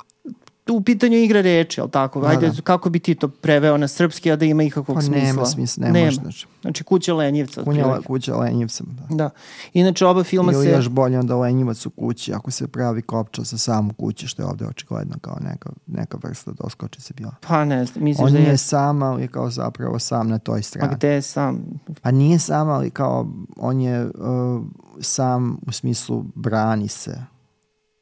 U 0.73 0.81
pitanju 0.81 1.17
igra 1.17 1.41
reči, 1.41 1.81
ali 1.81 1.91
tako? 1.91 2.21
Da, 2.21 2.27
Ajde, 2.27 2.49
da. 2.49 2.63
kako 2.63 2.91
bi 2.91 2.99
ti 2.99 3.15
to 3.15 3.29
preveo 3.29 3.77
na 3.77 3.89
srpski, 3.89 4.33
a 4.33 4.37
da 4.37 4.45
ima 4.45 4.63
ikakvog 4.63 4.97
Pa 4.97 5.03
smisla? 5.03 5.23
nema 5.23 5.47
smisla, 5.47 5.89
ne 5.89 6.05
može, 6.05 6.17
znači. 6.17 6.47
Znači, 6.61 6.85
kuća 6.85 7.15
lenjivca. 7.15 7.65
Kunja, 7.65 7.81
otprilike. 7.81 8.07
kuća 8.07 8.37
lenjivcem. 8.37 8.87
Da. 9.09 9.15
Da. 9.17 9.31
Inače, 9.73 10.07
oba 10.07 10.25
filma 10.25 10.53
Ili 10.53 10.65
se... 10.67 10.71
još 10.73 10.89
bolje 10.89 11.19
onda 11.19 11.37
lenjivac 11.37 11.87
u 11.87 11.91
kući, 11.91 12.33
ako 12.33 12.51
se 12.51 12.69
pravi 12.69 13.03
kopča 13.03 13.45
sa 13.45 13.59
sam 13.59 13.89
u 13.91 13.93
kući, 13.93 14.27
što 14.27 14.43
je 14.43 14.47
ovde 14.47 14.67
očigledno 14.67 15.15
kao 15.21 15.37
neka, 15.41 15.71
neka 15.87 16.19
vrsta 16.23 16.51
doskočice 16.53 17.15
bila. 17.17 17.33
Pa 17.41 17.65
ne 17.65 17.85
znam, 17.85 18.05
misliš 18.05 18.27
On 18.27 18.33
da 18.33 18.39
nije 18.39 18.51
je... 18.51 18.57
sam, 18.57 19.03
ali 19.03 19.23
je 19.23 19.29
kao 19.29 19.51
zapravo 19.51 19.99
sam 19.99 20.29
na 20.29 20.39
toj 20.39 20.59
A 20.59 20.63
strani. 20.63 20.95
gde 20.95 21.09
je 21.09 21.23
sam? 21.23 21.65
Pa 22.03 22.11
nije 22.11 22.39
sam, 22.39 22.69
ali 22.69 22.91
kao 22.91 23.27
on 23.57 23.81
je 23.81 24.05
uh, 24.05 24.13
sam 25.01 25.59
u 25.67 25.73
smislu 25.73 26.25
brani 26.35 26.89
se. 26.89 27.19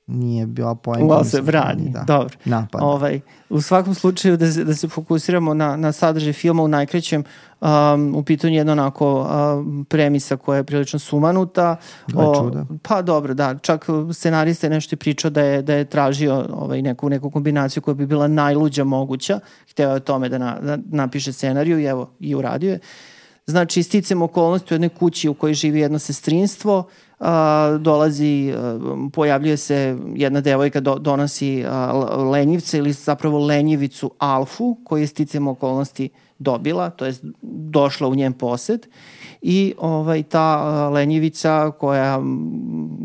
Nije 0.06 0.46
bila. 0.46 0.72
Uglavnom 0.72 1.18
mislim, 1.18 1.25
se 1.25 1.42
brani, 1.42 1.90
Da. 1.90 2.04
dobro. 2.06 2.36
Napada. 2.44 2.84
Ovaj, 2.84 3.20
u 3.48 3.60
svakom 3.60 3.94
slučaju 3.94 4.36
da 4.36 4.46
da 4.64 4.75
se 4.75 4.88
fokusiramo 4.88 5.54
na, 5.54 5.76
na 5.76 5.92
sadržaj 5.92 6.32
filma 6.32 6.62
u 6.62 6.68
najkrećem, 6.68 7.25
um, 7.60 8.14
u 8.16 8.22
pitanju 8.22 8.54
jedna 8.54 8.72
onako 8.72 9.20
um, 9.20 9.86
premisa 9.88 10.36
koja 10.36 10.56
je 10.56 10.64
prilično 10.64 10.98
sumanuta. 10.98 11.76
Gle 12.06 12.25
čuda. 12.38 12.66
Pa 12.82 13.02
dobro, 13.02 13.34
da, 13.34 13.58
čak 13.58 13.86
scenarista 14.12 14.66
je 14.66 14.70
nešto 14.70 14.94
i 14.94 14.96
pričao 14.96 15.30
da 15.30 15.42
je, 15.42 15.62
da 15.62 15.75
je 15.75 15.84
tražio 15.84 16.46
ovaj, 16.52 16.82
neku, 16.82 17.10
neku 17.10 17.30
kombinaciju 17.30 17.82
koja 17.82 17.94
bi 17.94 18.06
bila 18.06 18.28
najluđa 18.28 18.84
moguća. 18.84 19.40
Hteo 19.70 19.90
je 19.90 19.96
o 19.96 20.00
tome 20.00 20.28
da, 20.28 20.38
na, 20.38 20.58
da 20.60 20.78
napiše 20.90 21.32
scenariju 21.32 21.78
i 21.78 21.84
evo, 21.84 22.10
i 22.20 22.34
uradio 22.34 22.70
je. 22.72 22.78
Znači, 23.46 23.82
sticam 23.82 24.22
okolnosti 24.22 24.75
u 24.75 24.76
jednoj 24.76 24.88
kući 24.88 25.28
u 25.28 25.34
kojoj 25.34 25.54
živi 25.54 25.80
jedno 25.80 25.98
sestrinstvo, 25.98 26.88
a, 27.20 27.76
dolazi, 27.80 28.52
a, 28.56 28.78
pojavljuje 29.12 29.56
se 29.56 29.99
jedna 30.14 30.40
devojka, 30.40 30.80
do, 30.80 30.94
donosi 30.94 31.64
a, 31.68 31.92
lenjivce 32.32 32.78
ili 32.78 32.92
zapravo 32.92 33.46
lenjivicu 33.46 34.11
Alfu, 34.18 34.76
koju 34.85 35.00
je 35.00 35.06
sticam 35.06 35.49
okolnosti 35.49 36.08
dobila, 36.38 36.90
to 36.90 37.06
jest 37.06 37.25
došla 37.42 38.08
u 38.08 38.14
njen 38.14 38.32
posed. 38.32 38.87
I 39.42 39.75
ovaj 39.78 40.23
ta 40.23 40.88
lenjivica 40.88 41.70
koja 41.78 42.23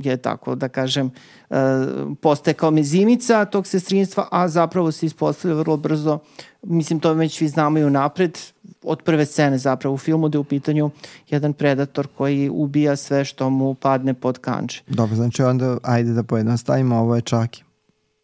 je 0.04 0.18
tako 0.18 0.56
da 0.56 0.68
kažem 0.68 1.12
postaje 2.22 2.54
kao 2.54 2.72
mezimica 2.72 3.46
tog 3.46 3.68
sestrinstva, 3.68 4.28
a 4.32 4.48
zapravo 4.48 4.92
se 4.92 5.06
ispostavlja 5.06 5.58
vrlo 5.58 5.78
brzo, 5.78 6.20
mislim 6.64 7.00
to 7.00 7.14
već 7.14 7.38
svi 7.38 7.48
znamo 7.48 7.80
i 7.80 7.84
unapred, 7.84 8.38
od 8.84 9.02
prve 9.02 9.26
scene 9.26 9.58
zapravo 9.58 9.96
u 9.96 9.98
filmu 9.98 10.30
da 10.30 10.36
je 10.36 10.40
u 10.40 10.44
pitanju 10.44 10.92
jedan 11.30 11.54
predator 11.54 12.08
koji 12.18 12.50
ubija 12.50 12.96
sve 12.96 13.26
što 13.26 13.50
mu 13.50 13.74
padne 13.74 14.14
pod 14.14 14.38
kanče. 14.38 14.84
Dobro, 14.88 15.16
znači 15.16 15.44
onda 15.44 15.78
ajde 15.84 16.14
da 16.14 16.24
pojednostavimo, 16.24 16.96
ovo 16.96 17.16
je 17.16 17.22
Čaki. 17.22 17.64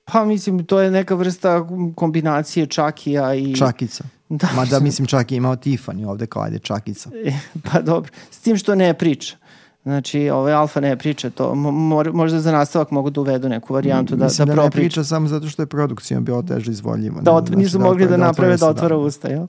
Pa 0.05 0.25
mislim, 0.25 0.65
to 0.65 0.79
je 0.79 0.91
neka 0.91 1.15
vrsta 1.15 1.67
kombinacije 1.95 2.65
Čakija 2.65 3.35
i... 3.35 3.55
Čakica. 3.55 4.03
Da, 4.29 4.47
Mada 4.55 4.79
mislim 4.79 5.05
čak 5.05 5.31
je 5.31 5.35
imao 5.35 5.55
Tiffany 5.55 6.07
ovde 6.07 6.27
kao 6.27 6.43
ajde 6.43 6.59
Čakica. 6.59 7.09
pa 7.71 7.81
dobro. 7.81 8.11
S 8.31 8.39
tim 8.39 8.57
što 8.57 8.75
ne 8.75 8.93
priča. 8.93 9.37
Znači, 9.87 10.29
ovaj 10.29 10.53
Alfa 10.53 10.79
ne 10.79 10.97
priča 10.97 11.29
to. 11.29 11.55
Mo, 11.55 12.03
možda 12.13 12.39
za 12.39 12.51
nastavak 12.51 12.91
mogu 12.91 13.09
da 13.09 13.21
uvedu 13.21 13.49
neku 13.49 13.73
varijantu 13.73 14.15
da, 14.15 14.23
mislim 14.25 14.47
da, 14.47 14.55
da, 14.55 14.63
ne 14.63 14.71
priča 14.71 15.03
samo 15.03 15.27
zato 15.27 15.47
što 15.47 15.61
je 15.61 15.65
produkcijom 15.65 16.25
bilo 16.25 16.41
teže 16.41 16.71
izvodljivo. 16.71 17.21
da 17.21 17.31
znači 17.31 17.55
nisu 17.55 17.79
mogli 17.79 18.07
da, 18.07 18.15
otvore- 18.15 18.17
naprave 18.19 18.57
da 18.57 18.69
otvara 18.69 18.97
usta, 18.97 19.27
jel? 19.27 19.47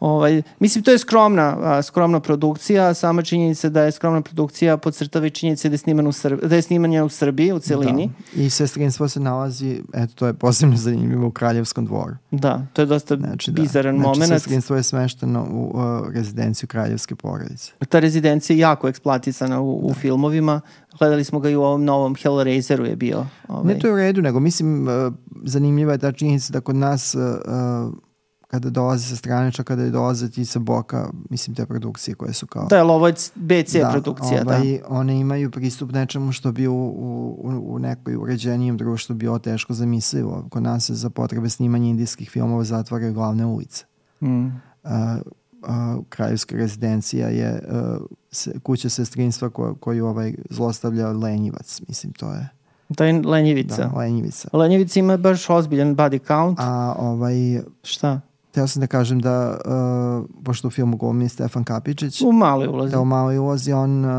Ovaj, 0.00 0.42
mislim, 0.60 0.84
to 0.84 0.90
je 0.90 0.98
skromna, 0.98 1.56
a, 1.62 1.82
skromna 1.82 2.20
produkcija, 2.20 2.94
sama 2.94 3.22
činjenica 3.22 3.68
da 3.68 3.82
je 3.82 3.92
skromna 3.92 4.20
produkcija 4.20 4.76
podcrtava 4.76 5.26
i 5.26 5.30
činjenica 5.30 5.68
da 5.68 5.74
je, 5.74 5.78
sniman 5.78 6.06
u 6.06 6.12
Srb, 6.12 6.40
da 6.44 6.56
je 6.56 6.62
snimanje 6.62 7.02
u 7.02 7.08
Srbiji, 7.08 7.52
u 7.52 7.58
celini. 7.58 8.10
Da. 8.34 8.42
I 8.42 8.50
sestrinstvo 8.50 9.08
se 9.08 9.20
nalazi, 9.20 9.82
eto 9.94 10.12
to 10.14 10.26
je 10.26 10.34
posebno 10.34 10.76
zanimljivo 10.76 11.26
u 11.26 11.30
Kraljevskom 11.30 11.84
dvoru. 11.86 12.14
Da, 12.30 12.66
to 12.72 12.82
je 12.82 12.86
dosta 12.86 13.16
Znači, 13.16 13.50
da. 13.50 13.62
bizaran 13.62 13.94
znači, 13.96 14.08
moment. 14.08 14.32
sestrinstvo 14.32 14.76
je 14.76 14.82
smešteno 14.82 15.46
u 15.50 15.72
uh, 15.74 16.14
rezidenciju 16.14 16.66
Kraljevske 16.68 17.14
porodice. 17.14 17.72
Ta 17.88 17.98
rezidencija 17.98 18.54
je 18.54 18.60
jako 18.60 18.88
eksploatisana 18.88 19.60
u, 19.60 19.75
u 19.82 19.94
filmovima. 19.94 20.60
Gledali 20.98 21.24
smo 21.24 21.40
ga 21.40 21.50
i 21.50 21.56
u 21.56 21.62
ovom 21.62 21.84
novom 21.84 22.14
Hellraiseru 22.14 22.84
je 22.84 22.96
bio. 22.96 23.26
Ovaj. 23.48 23.74
Ne 23.74 23.78
to 23.78 23.86
je 23.86 23.92
u 23.92 23.96
redu, 23.96 24.22
nego 24.22 24.40
mislim, 24.40 24.88
uh, 24.88 25.12
zanimljiva 25.44 25.92
je 25.92 25.98
ta 25.98 26.12
činjenica 26.12 26.52
da 26.52 26.60
kod 26.60 26.76
nas 26.76 27.14
uh, 27.14 27.22
uh, 27.22 27.94
kada 28.48 28.70
dolaze 28.70 29.08
sa 29.08 29.16
strane, 29.16 29.52
čak 29.52 29.66
kada 29.66 29.90
dolaze 29.90 30.30
ti 30.30 30.44
sa 30.44 30.58
boka, 30.58 31.10
mislim 31.30 31.56
te 31.56 31.66
produkcije 31.66 32.14
koje 32.14 32.32
su 32.32 32.46
kao... 32.46 32.66
Da, 32.66 32.80
ali 32.80 32.90
ovo 32.90 33.06
je 33.06 33.14
BC 33.34 33.76
produkcija, 33.92 34.44
da. 34.44 34.56
ovaj, 34.56 34.80
One 34.88 35.20
imaju 35.20 35.50
pristup 35.50 35.92
nečemu 35.92 36.32
što 36.32 36.52
bi 36.52 36.66
u, 36.66 36.74
u, 36.74 37.62
u 37.66 37.78
nekoj 37.78 38.16
uređenijem 38.16 38.76
društvu 38.76 39.14
bilo 39.16 39.38
teško 39.38 39.74
zamislivo. 39.74 40.46
Kod 40.50 40.62
nas 40.62 40.86
se 40.86 40.94
za 40.94 41.10
potrebe 41.10 41.48
snimanja 41.48 41.88
indijskih 41.88 42.30
filmova 42.30 42.64
zatvaraju 42.64 43.12
glavne 43.12 43.46
ulice. 43.46 43.84
Mm. 44.20 44.46
A, 44.84 45.18
a, 45.66 45.98
kraljevska 46.08 46.56
rezidencija 46.56 47.28
je 47.28 47.62
a, 47.70 47.98
se, 48.30 48.58
kuća 48.62 48.88
sestrinstva 48.88 49.50
ko, 49.50 49.74
koju 49.80 50.06
ovaj 50.06 50.34
zlostavlja 50.50 51.08
Lenjivac, 51.12 51.80
mislim 51.88 52.12
to 52.12 52.32
je. 52.32 52.48
To 52.96 53.04
je 53.04 53.22
Lenjevica. 53.24 53.88
Da, 53.88 53.98
Lenjivica. 53.98 54.48
Lenjevica 54.52 55.00
ima 55.00 55.16
baš 55.16 55.50
ozbiljan 55.50 55.96
body 55.96 56.26
count. 56.26 56.58
A 56.60 56.94
ovaj, 56.98 57.34
Šta? 57.82 58.20
teo 58.50 58.66
sam 58.66 58.80
da 58.80 58.86
kažem 58.86 59.20
da, 59.20 59.58
uh, 59.64 60.42
pošto 60.44 60.68
u 60.68 60.70
filmu 60.70 60.96
glumi 60.96 61.28
Stefan 61.28 61.64
Kapičić, 61.64 62.22
U 62.22 62.32
maloj 62.32 62.68
ulazi. 62.68 62.92
da 62.92 63.00
u 63.00 63.04
maloj 63.04 63.38
ulozi 63.38 63.72
on 63.72 64.04
uh, 64.04 64.10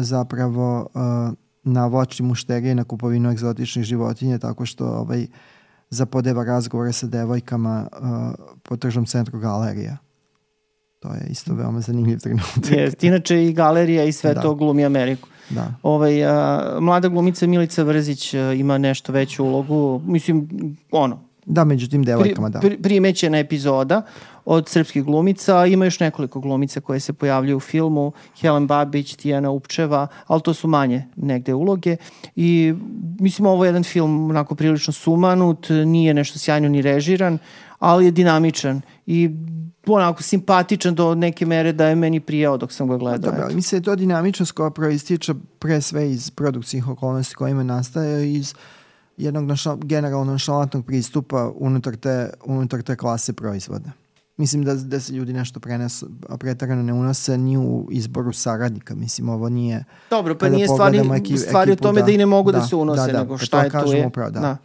zapravo 0.00 0.86
uh, 0.94 1.34
navlači 1.62 2.22
mušterije 2.22 2.74
na 2.74 2.84
kupovinu 2.84 3.30
egzotičnih 3.30 3.84
životinja 3.84 4.38
tako 4.38 4.66
što 4.66 4.86
ovaj, 4.86 5.26
zapodeva 5.90 6.44
razgovore 6.44 6.92
sa 6.92 7.06
devojkama 7.06 7.88
uh, 7.92 8.08
po 8.62 8.76
tržnom 8.76 9.06
centru 9.06 9.38
galerija. 9.38 9.96
To 11.04 11.14
je 11.14 11.26
isto 11.30 11.54
veoma 11.54 11.80
zanimljiv 11.80 12.18
trenutak. 12.18 12.70
Jest. 12.70 13.04
Inače 13.04 13.44
i 13.44 13.52
galerija 13.52 14.04
i 14.04 14.12
sve 14.12 14.34
Da. 14.34 14.40
to 14.42 14.54
glumi 14.54 14.84
Ameriku. 14.84 15.28
Da. 15.50 15.74
Ovaj, 15.82 16.24
a, 16.24 16.76
mlada 16.80 17.08
glumica 17.08 17.46
Milica 17.46 17.82
Vrzić 17.82 18.34
a, 18.34 18.52
ima 18.52 18.78
nešto 18.78 19.12
veću 19.12 19.44
ulogu. 19.44 20.00
Mislim, 20.06 20.48
ono, 20.90 21.20
Da, 21.46 21.64
međutim 21.64 22.02
devojkama, 22.02 22.48
da. 22.48 22.60
pri, 22.60 22.78
primećena 22.82 23.38
epizoda 23.38 24.02
od 24.44 24.68
srpskih 24.68 25.04
glumica. 25.04 25.66
Ima 25.66 25.84
još 25.84 26.00
nekoliko 26.00 26.40
glumica 26.40 26.80
koje 26.80 27.00
se 27.00 27.12
pojavljaju 27.12 27.56
u 27.56 27.60
filmu. 27.60 28.12
Helen 28.40 28.66
Babić, 28.66 29.14
Tijana 29.16 29.50
Upčeva, 29.50 30.06
ali 30.26 30.40
to 30.40 30.54
su 30.54 30.68
manje 30.68 31.04
negde 31.16 31.54
uloge. 31.54 31.96
I 32.36 32.74
mislim, 33.20 33.46
ovo 33.46 33.64
je 33.64 33.68
jedan 33.68 33.84
film 33.84 34.30
onako 34.30 34.54
prilično 34.54 34.92
sumanut, 34.92 35.66
nije 35.86 36.14
nešto 36.14 36.38
sjajno 36.38 36.68
ni 36.68 36.82
režiran, 36.82 37.38
ali 37.84 38.04
je 38.04 38.10
dinamičan 38.10 38.80
i 39.06 39.30
onako 39.86 40.22
simpatičan 40.22 40.94
do 40.94 41.14
neke 41.14 41.46
mere 41.46 41.72
da 41.72 41.86
je 41.86 41.94
meni 41.94 42.20
prijao 42.20 42.56
dok 42.56 42.72
sam 42.72 42.88
ga 42.88 42.96
gledao. 42.96 43.30
Dobro, 43.30 43.44
ali 43.44 43.54
mislim 43.54 43.80
da 43.82 43.90
je 43.90 43.94
to 43.94 43.96
dinamičnost 43.96 44.52
koja 44.52 44.70
proističe 44.70 45.34
pre 45.58 45.80
sve 45.80 46.10
iz 46.10 46.30
produkcijnih 46.30 46.88
okolnosti 46.88 47.34
kojima 47.34 47.62
nastaje 47.62 48.32
iz 48.32 48.54
jednog 49.16 49.44
naša, 49.44 49.76
generalno 49.76 50.24
nonšalantnog 50.24 50.86
pristupa 50.86 51.52
unutar 51.56 51.96
te, 51.96 52.30
unutar 52.44 52.82
te 52.82 52.96
klase 52.96 53.32
proizvoda. 53.32 53.90
Mislim 54.36 54.64
da, 54.64 54.74
da 54.74 55.00
se 55.00 55.12
ljudi 55.12 55.32
nešto 55.32 55.60
prenesu, 55.60 56.08
a 56.28 56.36
pretarano 56.36 56.82
ne 56.82 56.92
unose 56.92 57.38
ni 57.38 57.58
u 57.58 57.88
izboru 57.90 58.32
saradnika. 58.32 58.94
Mislim, 58.94 59.28
ovo 59.28 59.48
nije... 59.48 59.84
Dobro, 60.10 60.38
pa 60.38 60.48
nije 60.48 60.68
stvari, 60.68 60.98
ekip- 60.98 61.36
stvari 61.36 61.70
o 61.70 61.72
ekipu, 61.72 61.82
tome 61.82 62.00
da, 62.00 62.06
da. 62.06 62.12
i 62.12 62.18
ne 62.18 62.26
mogu 62.26 62.52
da, 62.52 62.58
Da, 62.58 62.66
se 62.66 62.76
unose, 62.76 63.06
da, 63.06 63.12
da, 63.12 63.18
nego 63.18 63.38
pa 63.38 63.44
šta 63.44 63.58
to 63.58 63.64
je 63.64 63.70
tu 63.70 63.72
kažemo 63.72 64.02
je. 64.02 64.06
upravo, 64.06 64.30
da. 64.30 64.56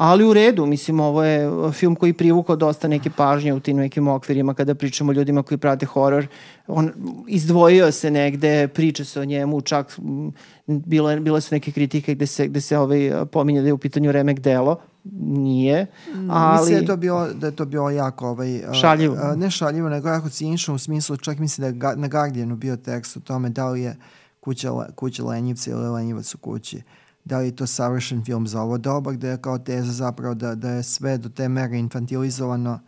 Ali 0.00 0.24
u 0.24 0.32
redu, 0.32 0.66
mislim, 0.66 1.00
ovo 1.00 1.24
je 1.24 1.48
uh, 1.48 1.72
film 1.72 1.96
koji 1.96 2.12
privukao 2.12 2.56
dosta 2.56 2.88
neke 2.88 3.10
pažnje 3.10 3.52
u 3.54 3.60
tim 3.60 3.76
nekim 3.76 4.08
okvirima 4.08 4.54
kada 4.54 4.74
pričamo 4.74 5.10
o 5.10 5.12
ljudima 5.12 5.42
koji 5.42 5.58
prate 5.58 5.86
horor. 5.86 6.26
On 6.66 6.90
izdvojio 7.28 7.92
se 7.92 8.10
negde, 8.10 8.68
priča 8.68 9.04
se 9.04 9.20
o 9.20 9.24
njemu, 9.24 9.60
čak 9.60 9.98
mm, 9.98 10.28
bile, 10.66 11.20
bile 11.20 11.40
su 11.40 11.54
neke 11.54 11.72
kritike 11.72 12.14
gde 12.14 12.26
se, 12.26 12.48
gde 12.48 12.60
se 12.60 12.78
ovaj, 12.78 13.10
pominje 13.32 13.60
da 13.60 13.66
je 13.66 13.72
u 13.72 13.78
pitanju 13.78 14.12
remek 14.12 14.40
delo. 14.40 14.80
Nije, 15.22 15.86
ali... 16.30 16.58
Mislim 16.58 16.74
da 16.74 16.80
je 16.80 16.86
to 16.86 16.96
bilo, 16.96 17.28
da 17.32 17.46
je 17.46 17.56
to 17.56 17.64
bilo 17.64 17.90
jako 17.90 18.28
ovaj, 18.28 18.60
Šaljivo. 18.80 19.16
a, 19.22 19.36
ne 19.36 19.50
šaljivo, 19.50 19.88
nego 19.88 20.08
jako 20.08 20.28
cinično 20.28 20.74
u 20.74 20.78
smislu, 20.78 21.16
čak 21.16 21.38
mislim 21.38 21.78
da 21.78 21.88
je 21.88 21.96
na 21.96 22.08
Guardianu 22.08 22.56
bio 22.56 22.76
tekst 22.76 23.16
o 23.16 23.20
tome 23.20 23.48
da 23.48 23.68
li 23.68 23.82
je 23.82 23.96
kuća, 24.40 24.72
kuća 24.94 25.24
Lenjivca 25.24 25.70
ili 25.70 25.88
Lenjivac 25.88 26.34
u 26.34 26.38
kući. 26.38 26.82
Da 27.30 27.38
li 27.38 27.46
je 27.46 27.56
to 27.56 27.66
savršen 27.66 28.24
film 28.24 28.46
za 28.46 28.62
ovo 28.62 28.78
doba, 28.78 29.12
gde 29.12 29.28
je 29.28 29.36
kao 29.36 29.58
teza 29.58 29.92
zapravo 29.92 30.34
da, 30.34 30.54
da 30.54 30.70
je 30.70 30.82
sve 30.82 31.18
do 31.18 31.28
te 31.28 31.48
mere 31.48 31.78
infantilizovano, 31.78 32.80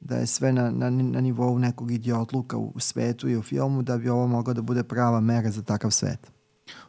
da 0.00 0.16
je 0.16 0.26
sve 0.26 0.52
na, 0.52 0.70
na, 0.70 0.90
na 0.90 1.20
nivou 1.20 1.58
nekog 1.58 1.90
idiotluka 1.90 2.56
u, 2.56 2.72
u 2.74 2.80
svetu 2.80 3.28
i 3.28 3.36
u 3.36 3.42
filmu, 3.42 3.82
da 3.82 3.98
bi 3.98 4.08
ovo 4.08 4.26
moglo 4.26 4.54
da 4.54 4.62
bude 4.62 4.82
prava 4.82 5.20
mera 5.20 5.50
za 5.50 5.62
takav 5.62 5.90
svet. 5.90 6.30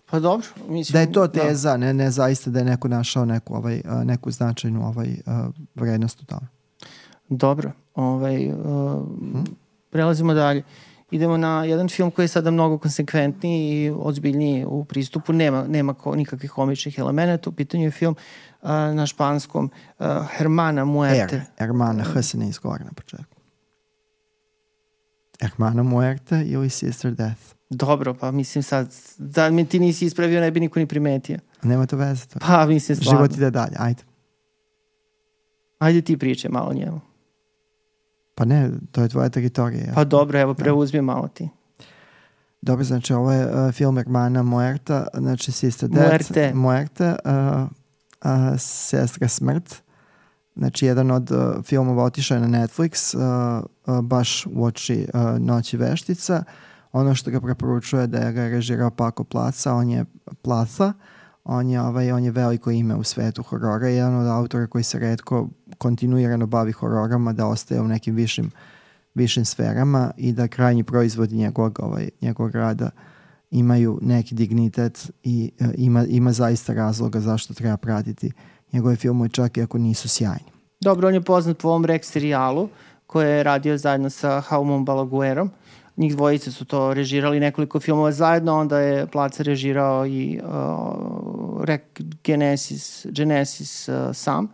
Pa 0.05 0.19
dobro, 0.19 0.47
mislim... 0.67 0.93
Da 0.93 0.99
je 0.99 1.11
to 1.11 1.27
teza, 1.27 1.77
ne, 1.77 1.93
ne 1.93 2.11
zaista 2.11 2.49
da 2.49 2.59
je 2.59 2.65
neko 2.65 2.87
našao 2.87 3.25
neku, 3.25 3.55
ovaj, 3.55 3.81
neku 4.03 4.31
značajnu 4.31 4.87
ovaj, 4.87 5.17
a, 5.25 5.49
vrednost 5.75 6.21
u 6.21 6.25
tome. 6.25 6.47
Dobro, 7.29 7.71
ovaj, 7.95 8.49
uh, 8.49 8.55
Hm? 9.19 9.43
prelazimo 9.89 10.33
dalje. 10.33 10.63
Idemo 11.15 11.37
na 11.37 11.63
jedan 11.63 11.89
film 11.89 12.11
koji 12.11 12.23
je 12.23 12.27
sada 12.27 12.51
mnogo 12.51 12.77
konsekventniji 12.77 13.85
i 13.85 13.91
ozbiljniji 13.97 14.65
u 14.65 14.83
pristupu. 14.85 15.33
Nema, 15.33 15.67
nema 15.67 15.93
ko, 15.93 16.15
nikakvih 16.15 16.51
komičnih 16.51 16.99
elemenata. 16.99 17.49
U 17.49 17.53
pitanju 17.53 17.83
je 17.83 17.91
film 17.91 18.15
uh, 18.61 18.69
na 18.69 19.07
španskom 19.07 19.71
uh, 19.99 20.05
Hermana 20.37 20.85
Muerte. 20.85 21.35
Er, 21.35 21.41
Hermana, 21.57 22.03
H 22.03 22.21
se 22.21 22.37
ne 22.37 22.49
izgovara 22.49 22.83
na 22.83 22.91
početku. 22.91 23.35
Hermana 25.41 25.83
Muerte 25.83 26.43
ili 26.45 26.69
Sister 26.69 27.11
Death. 27.11 27.41
Dobro, 27.69 28.13
pa 28.13 28.31
mislim 28.31 28.63
sad, 28.63 28.93
da 29.17 29.49
mi 29.49 29.65
ti 29.65 29.79
nisi 29.79 30.05
ispravio, 30.05 30.41
ne 30.41 30.51
bi 30.51 30.59
niko 30.59 30.79
ni 30.79 30.85
primetio. 30.85 31.39
Nema 31.63 31.85
to 31.85 31.97
veze. 31.97 32.25
To. 32.25 32.39
Pa 32.39 32.65
mislim 32.65 32.95
stvarno. 32.95 33.19
Život 33.19 33.37
ide 33.37 33.51
dalje, 33.51 33.75
ajde. 33.79 34.03
Ajde 35.79 36.01
ti 36.01 36.17
priče 36.17 36.49
malo 36.49 36.73
njemu. 36.73 37.01
Pa 38.35 38.45
ne, 38.45 38.71
to 38.91 39.01
je 39.01 39.09
tvoja 39.09 39.29
teritorija. 39.29 39.91
Pa 39.95 40.03
dobro, 40.03 40.39
evo 40.39 40.53
preuzmi 40.53 41.01
malo 41.01 41.27
ti. 41.27 41.49
Dobro, 42.61 42.83
znači 42.83 43.13
ovo 43.13 43.31
je 43.31 43.45
uh, 43.45 43.71
film 43.71 43.97
Hermana 43.97 44.43
Muerta, 44.43 45.07
znači 45.13 45.51
Sister 45.51 45.89
Death. 45.89 46.09
Muerte. 46.09 46.51
Muerte, 46.53 47.15
uh, 47.25 47.67
uh, 48.23 48.59
Sestra 48.59 49.27
smrt. 49.27 49.75
Znači, 50.55 50.85
jedan 50.85 51.11
od 51.11 51.31
uh, 51.31 51.63
filmova 51.63 52.03
otišao 52.03 52.35
je 52.35 52.47
na 52.47 52.59
Netflix, 52.59 53.15
uh, 53.15 53.65
uh, 53.85 54.01
baš 54.01 54.45
u 54.45 54.65
oči 54.65 55.07
uh, 55.13 55.39
Noći 55.39 55.77
veštica. 55.77 56.43
Ono 56.91 57.15
što 57.15 57.31
ga 57.31 57.41
preporučuje 57.41 58.07
da 58.07 58.17
je 58.17 58.31
ga 58.31 58.47
režirao 58.47 58.91
Paco 58.91 59.23
Placa, 59.23 59.73
on 59.73 59.89
je 59.89 60.05
Placa, 60.41 60.93
on 61.45 61.69
je, 61.69 61.81
ovaj, 61.81 62.11
on 62.11 62.23
je 62.23 62.31
veliko 62.31 62.71
ime 62.71 62.95
u 62.95 63.03
svetu 63.03 63.43
horora, 63.43 63.87
jedan 63.87 64.15
od 64.15 64.27
autora 64.27 64.67
koji 64.67 64.83
se 64.83 64.99
redko 64.99 65.47
kontinuirano 65.77 66.45
bavi 66.45 66.71
hororama, 66.71 67.33
da 67.33 67.47
ostaje 67.47 67.81
u 67.81 67.87
nekim 67.87 68.15
višim, 68.15 68.51
višim 69.13 69.45
sferama 69.45 70.11
i 70.17 70.31
da 70.31 70.47
krajnji 70.47 70.83
proizvodi 70.83 71.35
njegovog, 71.35 71.79
ovaj, 71.83 72.09
njegovog 72.21 72.55
rada 72.55 72.89
imaju 73.51 73.99
neki 74.01 74.35
dignitet 74.35 75.11
i 75.23 75.51
uh, 75.59 75.67
ima, 75.77 76.05
ima 76.05 76.31
zaista 76.31 76.73
razloga 76.73 77.19
zašto 77.19 77.53
treba 77.53 77.77
pratiti 77.77 78.31
njegove 78.71 78.95
filmove 78.95 79.29
čak 79.29 79.57
i 79.57 79.61
ako 79.61 79.77
nisu 79.77 80.09
sjajni. 80.09 80.51
Dobro, 80.79 81.07
on 81.07 81.13
je 81.13 81.21
poznat 81.21 81.57
po 81.57 81.67
ovom 81.67 81.85
Rex 81.85 82.03
serijalu 82.03 82.69
koje 83.07 83.37
je 83.37 83.43
radio 83.43 83.77
zajedno 83.77 84.09
sa 84.09 84.41
Haumom 84.41 84.85
Balaguerom. 84.85 85.51
Njih 85.97 86.15
dvojice 86.15 86.51
su 86.51 86.65
to 86.65 86.93
režirali 86.93 87.39
nekoliko 87.39 87.79
filmova 87.79 88.11
zajedno, 88.11 88.55
onda 88.55 88.79
je 88.79 89.07
Placa 89.07 89.43
režirao 89.43 90.05
i 90.05 90.39
uh, 90.43 91.63
Rek 91.63 92.01
Genesis, 92.23 93.05
Genesis 93.09 93.89
uh, 93.89 93.95
sam. 94.13 94.47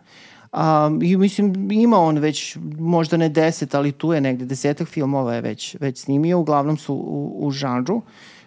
Um, 0.53 1.01
I 1.03 1.17
mislim, 1.17 1.71
ima 1.71 1.97
on 1.99 2.17
već 2.17 2.57
možda 2.79 3.17
ne 3.17 3.29
deset, 3.29 3.75
ali 3.75 3.91
tu 3.91 4.13
je 4.13 4.21
negde 4.21 4.45
desetak 4.45 4.87
filmova 4.87 5.35
je 5.35 5.41
već, 5.41 5.75
već 5.79 5.99
snimio, 5.99 6.39
uglavnom 6.39 6.77
su 6.77 6.93
u, 6.93 7.47
u 7.47 7.51
žanru. 7.51 7.95
Uh, 7.95 8.03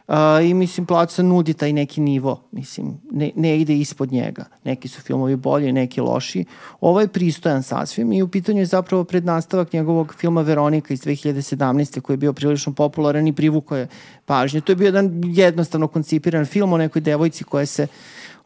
Uh, 0.08 0.14
I 0.44 0.54
mislim, 0.54 0.86
Placa 0.86 1.22
nudi 1.22 1.54
taj 1.54 1.72
neki 1.72 2.00
nivo, 2.00 2.42
mislim, 2.52 3.00
ne, 3.10 3.30
ne 3.36 3.60
ide 3.60 3.76
ispod 3.76 4.12
njega. 4.12 4.44
Neki 4.64 4.88
su 4.88 5.00
filmovi 5.00 5.36
bolji, 5.36 5.72
neki 5.72 6.00
loši. 6.00 6.44
Ovo 6.80 7.00
je 7.00 7.08
pristojan 7.08 7.62
sasvim 7.62 8.12
i 8.12 8.22
u 8.22 8.28
pitanju 8.28 8.58
je 8.58 8.66
zapravo 8.66 9.04
prednastavak 9.04 9.72
njegovog 9.72 10.14
filma 10.18 10.42
Veronika 10.42 10.94
iz 10.94 11.00
2017. 11.00 12.00
koji 12.00 12.14
je 12.14 12.18
bio 12.18 12.32
prilično 12.32 12.72
popularan 12.72 13.28
i 13.28 13.32
privukao 13.32 13.78
je 13.78 13.88
pažnje. 14.26 14.60
To 14.60 14.72
je 14.72 14.76
bio 14.76 14.86
jedan 14.86 15.22
jednostavno 15.24 15.88
koncipiran 15.88 16.44
film 16.44 16.72
o 16.72 16.78
nekoj 16.78 17.02
devojci 17.02 17.44
koja 17.44 17.66
se 17.66 17.86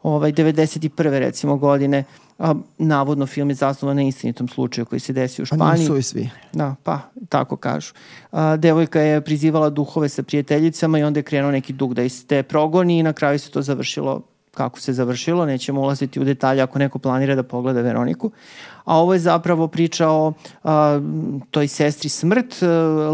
ovaj, 0.03 0.31
91. 0.31 1.19
recimo 1.19 1.57
godine 1.57 2.03
a, 2.39 2.53
navodno 2.77 3.25
film 3.25 3.49
je 3.49 3.55
zasnovan 3.55 3.95
na 3.95 4.03
istinitom 4.03 4.47
slučaju 4.47 4.85
koji 4.85 4.99
se 4.99 5.13
desio 5.13 5.43
u 5.43 5.45
Španiji. 5.45 5.71
Pa 5.71 5.77
nisu 5.77 5.97
i 5.97 6.03
svi. 6.03 6.29
Da, 6.53 6.75
pa, 6.83 6.99
tako 7.29 7.55
kažu. 7.55 7.93
A, 8.31 8.57
devojka 8.57 9.01
je 9.01 9.21
prizivala 9.21 9.69
duhove 9.69 10.09
sa 10.09 10.23
prijateljicama 10.23 10.99
i 10.99 11.03
onda 11.03 11.19
je 11.19 11.23
krenuo 11.23 11.51
neki 11.51 11.73
dug 11.73 11.93
da 11.93 12.03
iste 12.03 12.43
progoni 12.43 12.99
i 12.99 13.03
na 13.03 13.13
kraju 13.13 13.39
se 13.39 13.51
to 13.51 13.61
završilo 13.61 14.21
kako 14.51 14.79
se 14.79 14.93
završilo, 14.93 15.45
nećemo 15.45 15.81
ulaziti 15.81 16.19
u 16.19 16.23
detalje 16.23 16.61
ako 16.61 16.79
neko 16.79 16.99
planira 16.99 17.35
da 17.35 17.43
pogleda 17.43 17.81
Veroniku. 17.81 18.31
A 18.85 18.97
ovo 18.97 19.13
je 19.13 19.19
zapravo 19.19 19.67
priča 19.67 20.09
o 20.09 20.33
a, 20.63 20.99
toj 21.51 21.67
sestri 21.67 22.09
smrt, 22.09 22.63
a, 22.63 22.65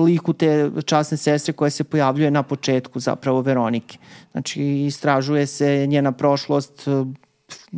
liku 0.06 0.34
te 0.34 0.72
časne 0.86 1.18
sestre 1.18 1.54
koja 1.54 1.70
se 1.70 1.84
pojavljuje 1.84 2.32
na 2.32 2.44
početku 2.44 3.00
zapravo 3.00 3.42
Veronike. 3.42 3.98
Znači, 4.32 4.64
istražuje 4.64 5.48
se 5.48 5.88
njena 5.88 6.12
prošlost, 6.12 6.88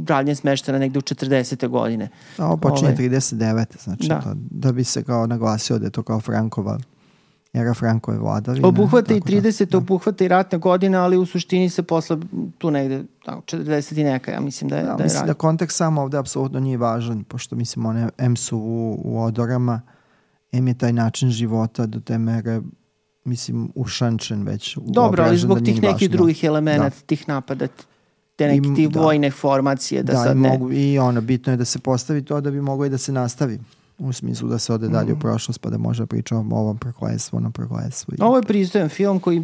radnje 0.08 0.36
smeštena 0.36 0.80
negde 0.80 1.00
u 1.00 1.02
40. 1.02 1.68
godine. 1.68 2.10
A 2.38 2.46
ovo 2.46 2.58
počinje 2.58 2.90
Ove. 2.90 2.98
39. 2.98 3.84
Znači, 3.84 4.08
da. 4.08 4.22
To, 4.22 4.32
da 4.36 4.72
bi 4.72 4.84
se 4.84 5.04
kao 5.04 5.28
naglasio 5.28 5.80
da 5.80 5.86
je 5.86 5.92
to 5.92 6.04
kao 6.04 6.20
Frankova 6.20 6.80
era 7.54 7.74
Frankove 7.74 8.18
vladavine. 8.18 8.68
Obuhvata 8.68 9.14
i 9.14 9.22
30. 9.22 9.66
Da. 9.66 9.78
obuhvata 9.78 10.26
i 10.26 10.28
ratne 10.28 10.58
godine, 10.58 10.98
ali 10.98 11.18
u 11.18 11.26
suštini 11.26 11.70
se 11.70 11.84
posle 11.84 12.18
tu 12.58 12.72
negde 12.72 13.04
tako, 13.26 13.42
40 13.42 14.00
i 14.00 14.04
neka, 14.04 14.32
ja 14.32 14.42
mislim 14.42 14.70
da 14.70 14.78
je, 14.78 14.84
da, 14.84 14.94
da 14.94 14.98
je 14.98 15.04
Mislim 15.04 15.20
rat. 15.20 15.28
da 15.28 15.34
kontekst 15.34 15.78
samo 15.78 16.02
ovde 16.02 16.18
apsolutno 16.18 16.60
nije 16.60 16.78
važan, 16.78 17.24
pošto 17.24 17.56
mislim 17.56 17.86
one 17.86 18.10
M 18.18 18.36
su 18.36 18.58
u, 18.58 19.02
u 19.04 19.24
odorama, 19.24 19.82
M 20.52 20.68
je 20.68 20.78
taj 20.78 20.94
način 20.94 21.30
života 21.30 21.86
do 21.86 22.00
te 22.00 22.18
mere 22.18 22.62
mislim 23.24 23.72
ušančen 23.76 24.44
već. 24.44 24.78
Dobro, 24.82 25.24
ali 25.24 25.38
zbog 25.38 25.60
da 25.60 25.66
tih 25.66 25.82
nekih 25.82 26.10
da. 26.10 26.18
drugih 26.18 26.44
elemenata, 26.44 26.96
da. 26.96 27.06
tih 27.06 27.28
napada, 27.28 27.68
te 28.38 28.48
neke 28.48 28.76
tih 28.76 28.90
da. 28.90 29.02
vojne 29.02 29.32
formacije 29.32 30.04
da, 30.04 30.14
da 30.14 30.24
sad 30.24 30.38
ne... 30.38 30.50
Mogu, 30.50 30.72
I 30.72 31.00
ono, 31.00 31.22
bitno 31.22 31.54
je 31.54 31.58
da 31.58 31.66
se 31.66 31.80
postavi 31.80 32.26
to 32.26 32.42
da 32.42 32.52
bi 32.52 32.62
moglo 32.62 32.86
i 32.86 32.90
da 32.90 32.98
se 32.98 33.12
nastavi 33.12 33.60
u 34.00 34.14
smislu 34.14 34.50
da 34.50 34.60
se 34.60 34.74
ode 34.74 34.90
dalje 34.90 35.14
mm. 35.14 35.18
u 35.18 35.20
prošlost 35.20 35.62
pa 35.62 35.70
da 35.70 35.78
može 35.78 36.04
da 36.04 36.08
pričamo 36.08 36.56
o 36.56 36.60
ovom 36.60 36.78
prokletstvu, 36.78 37.38
onom 37.38 37.52
prokletstvu. 37.52 38.14
I... 38.14 38.22
Ovo 38.22 38.36
je 38.36 38.44
pristojan 38.44 38.90
film 38.90 39.20
koji 39.20 39.44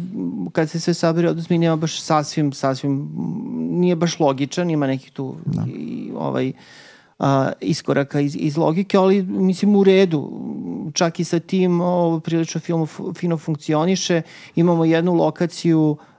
kad 0.52 0.70
se 0.70 0.80
sve 0.80 0.94
sabere 0.94 1.30
odnosno 1.30 1.56
nema 1.56 1.76
baš 1.76 2.00
sasvim, 2.00 2.52
sasvim 2.52 3.10
nije 3.56 3.96
baš 3.96 4.20
logičan, 4.20 4.70
ima 4.70 4.86
nekih 4.86 5.12
tu 5.12 5.34
da. 5.46 5.64
i, 5.66 6.10
ovaj, 6.16 6.52
a, 7.18 7.52
iskoraka 7.60 8.20
iz, 8.20 8.36
iz 8.38 8.56
logike, 8.56 8.96
ali 8.96 9.22
mislim 9.22 9.76
u 9.76 9.84
redu. 9.84 10.30
Čak 10.92 11.20
i 11.20 11.24
sa 11.24 11.38
tim 11.38 11.80
ovo 11.80 12.20
prilično 12.20 12.60
film 12.60 12.86
fino 13.18 13.38
funkcioniše. 13.38 14.22
Imamo 14.56 14.84
jednu 14.84 15.14
lokaciju 15.14 15.96
a, 16.00 16.13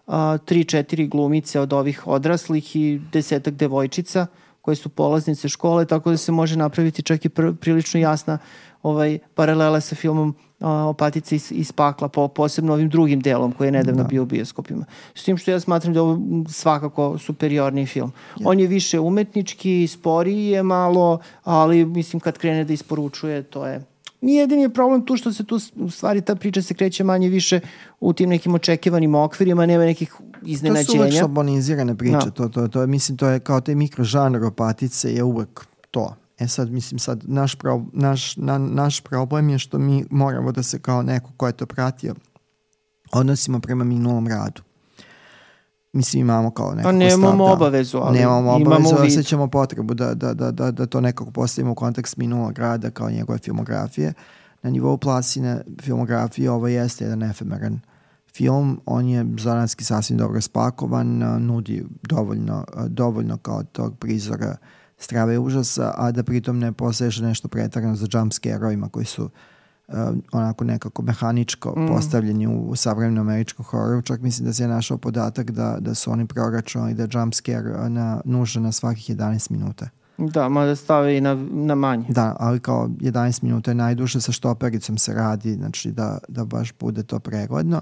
tri, 0.46 0.64
četiri 0.64 1.08
glumice 1.08 1.60
od 1.60 1.74
ovih 1.74 2.08
odraslih 2.08 2.76
i 2.76 3.02
desetak 3.12 3.54
devojčica 3.54 4.28
koje 4.62 4.76
su 4.76 4.90
polaznice 4.90 5.50
škole, 5.50 5.86
tako 5.86 6.12
da 6.12 6.18
se 6.18 6.32
može 6.32 6.58
napraviti 6.58 7.02
čak 7.02 7.26
i 7.26 7.30
pr 7.30 7.54
prilično 7.62 8.00
jasna 8.00 8.38
ovaj, 8.84 9.20
paralela 9.36 9.82
sa 9.82 9.96
filmom 9.96 10.36
a, 10.60 10.70
Opatice 10.70 11.36
iz, 11.36 11.52
iz 11.52 11.72
pakla, 11.72 12.08
po, 12.08 12.28
posebno 12.28 12.74
ovim 12.74 12.90
drugim 12.90 13.20
delom 13.20 13.52
koji 13.52 13.68
je 13.68 13.72
nedavno 13.72 14.04
da. 14.04 14.08
bio 14.08 14.24
u 14.24 14.26
bioskopima. 14.26 14.86
S 15.16 15.24
tim 15.24 15.38
što 15.38 15.52
ja 15.52 15.60
smatram 15.60 15.94
da 15.94 16.00
je 16.00 16.02
ovo 16.02 16.20
svakako 16.50 17.18
superiorni 17.18 17.86
film. 17.86 18.12
Ja. 18.40 18.50
On 18.50 18.60
je 18.60 18.68
više 18.68 19.00
umetnički, 19.00 19.88
sporiji 19.88 20.48
je 20.48 20.64
malo, 20.64 21.20
ali 21.44 21.86
mislim 21.86 22.20
kad 22.20 22.38
krene 22.38 22.64
da 22.64 22.74
isporučuje, 22.74 23.44
to 23.44 23.68
je 23.68 23.95
Nije 24.22 24.40
jedini 24.40 24.74
problem 24.74 25.06
tu 25.06 25.18
što 25.18 25.34
se 25.34 25.44
tu 25.44 25.60
u 25.76 25.90
stvari 25.90 26.22
ta 26.22 26.36
priča 26.36 26.62
se 26.62 26.74
kreće 26.74 27.04
manje 27.04 27.30
više 27.30 27.60
u 28.00 28.14
tim 28.14 28.30
nekim 28.30 28.56
očekivanim 28.56 29.16
okvirima, 29.16 29.66
nema 29.66 29.86
nekih 29.86 30.16
iznenađenja. 30.42 30.86
To 30.86 30.92
su 30.92 30.98
uvek 30.98 31.14
šablonizirane 31.14 31.96
priče, 31.96 32.14
no. 32.14 32.32
to, 32.32 32.50
to, 32.50 32.68
to, 32.68 32.88
mislim, 32.88 33.18
to 33.18 33.28
je 33.28 33.40
kao 33.40 33.62
te 33.62 33.76
mikrožanr 33.76 34.44
opatice 34.46 35.14
je 35.14 35.24
uvek 35.24 35.66
to. 35.92 36.16
E 36.40 36.48
sad, 36.48 36.72
mislim, 36.72 37.00
sad, 37.00 37.24
naš, 37.24 37.56
pro, 37.56 37.86
naš, 37.94 38.38
na, 38.38 38.58
naš 38.58 39.02
problem 39.02 39.50
je 39.50 39.60
što 39.60 39.80
mi 39.80 40.06
moramo 40.10 40.52
da 40.52 40.64
se 40.64 40.80
kao 40.80 41.02
neko 41.02 41.32
ko 41.38 41.48
je 41.48 41.54
to 41.54 41.66
pratio 41.66 42.16
odnosimo 43.12 43.60
prema 43.60 43.84
minulom 43.84 44.28
radu 44.28 44.62
mislim 45.96 46.22
imamo 46.22 46.52
kao 46.52 46.70
nekako 46.70 46.88
pa 46.88 46.92
nemamo 46.92 47.46
stav, 47.46 47.48
da, 47.48 47.54
obavezu, 47.54 47.98
ali 47.98 48.20
nemamo 48.20 48.52
obavezu, 48.52 48.90
imamo 48.90 49.06
osjećamo 49.06 49.48
potrebu 49.48 49.94
da, 49.94 50.14
da, 50.14 50.34
da, 50.34 50.52
da, 50.52 50.72
da 50.72 50.86
to 50.86 51.02
nekako 51.02 51.32
postavimo 51.32 51.72
u 51.72 51.76
kontekst 51.76 52.18
minulog 52.18 52.60
rada 52.60 52.90
kao 52.90 53.10
njegove 53.10 53.40
filmografije. 53.40 54.14
Na 54.64 54.70
nivou 54.70 54.98
plasine 54.98 55.62
filmografije 55.82 56.52
ovo 56.52 56.68
jeste 56.68 57.04
jedan 57.04 57.24
efemeran 57.24 57.80
film, 58.36 58.82
on 58.86 59.08
je 59.08 59.26
zoranski 59.40 59.84
sasvim 59.84 60.18
dobro 60.18 60.42
spakovan, 60.42 61.08
nudi 61.46 61.86
dovoljno, 62.04 62.66
dovoljno 62.88 63.38
kao 63.38 63.64
tog 63.64 63.98
prizora 63.98 64.58
strave 64.98 65.40
užasa, 65.40 65.94
a 65.98 66.12
da 66.12 66.24
pritom 66.24 66.60
ne 66.60 66.72
poseže 66.72 67.24
nešto 67.24 67.48
pretarano 67.48 67.96
za 67.96 68.08
jumpscare-ovima 68.12 68.90
koji 68.90 69.06
su 69.06 69.24
uh, 69.24 69.32
uh, 69.88 69.96
onako 70.32 70.64
nekako 70.64 71.02
mehaničko 71.02 71.74
mm. 71.78 71.88
postavljeni 71.88 72.48
u, 72.48 72.60
u 72.70 72.76
savremenom 72.76 73.28
američkom 73.28 73.66
hororu. 73.66 74.02
Čak 74.02 74.22
mislim 74.22 74.46
da 74.46 74.54
se 74.54 74.64
je 74.64 74.68
našao 74.68 74.98
podatak 74.98 75.52
da, 75.52 75.78
da 75.80 75.94
su 75.94 76.12
oni 76.12 76.28
proračunali 76.28 76.94
da 76.94 77.08
jump 77.12 77.34
scare 77.34 77.90
na, 77.90 78.22
nuža 78.26 78.60
na 78.60 78.72
svakih 78.72 79.10
11 79.10 79.52
minuta. 79.52 79.90
Da, 80.18 80.50
mada 80.50 80.76
stave 80.76 81.18
i 81.18 81.22
na, 81.22 81.36
na 81.52 81.76
manje. 81.76 82.06
Da, 82.10 82.36
ali 82.40 82.60
kao 82.60 82.88
11 82.88 83.44
minuta 83.44 83.72
je 83.72 83.76
najduže 83.76 84.22
sa 84.22 84.32
štopericom 84.32 84.98
se 84.98 85.14
radi, 85.14 85.54
znači 85.54 85.92
da, 85.92 86.18
da 86.28 86.46
baš 86.46 86.74
bude 86.80 87.04
to 87.04 87.20
pregledno. 87.20 87.82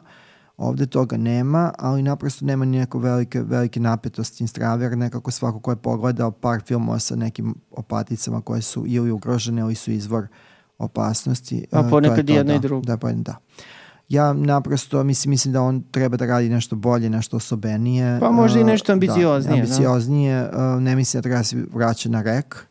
Ovde 0.58 0.86
toga 0.86 1.18
nema, 1.18 1.72
ali 1.80 2.04
naprosto 2.04 2.46
nema 2.46 2.66
ni 2.66 2.78
neko 2.78 3.00
velike, 3.00 3.42
velike 3.42 3.80
napetosti 3.80 4.44
Instraver, 4.44 4.98
nekako 4.98 5.32
svako 5.32 5.60
ko 5.60 5.72
je 5.72 5.76
pogledao 5.76 6.32
par 6.32 6.62
filmova 6.62 7.00
sa 7.00 7.16
nekim 7.16 7.56
opaticama 7.72 8.42
koje 8.42 8.62
su 8.62 8.84
ili 8.88 9.12
ugrožene 9.12 9.62
ili 9.62 9.76
su 9.76 9.92
izvor 9.92 10.24
uh, 10.24 10.30
opasnosti. 10.78 11.66
A 11.72 11.84
ponekad 11.90 12.30
jedna 12.30 12.56
i 12.56 12.60
druga. 12.60 12.86
Da, 12.86 12.98
pa, 12.98 13.12
da. 13.12 13.36
ja 14.10 14.34
naprosto 14.34 15.04
mislim, 15.04 15.30
mislim 15.30 15.54
da 15.54 15.62
on 15.62 15.84
treba 15.92 16.18
da 16.18 16.26
radi 16.26 16.50
nešto 16.50 16.76
bolje, 16.76 17.10
nešto 17.10 17.38
osobenije. 17.38 18.20
Pa 18.20 18.32
možda 18.32 18.60
i 18.60 18.64
nešto 18.64 18.94
ambicioznije. 18.94 19.56
Da, 19.56 19.64
ambicioznije. 19.64 20.50
Da. 20.52 20.80
Ne 20.80 20.96
mislim 20.96 21.22
da 21.22 21.22
treba 21.22 21.44
se 21.44 21.66
vraća 21.74 22.10
na 22.10 22.22
rek. 22.22 22.66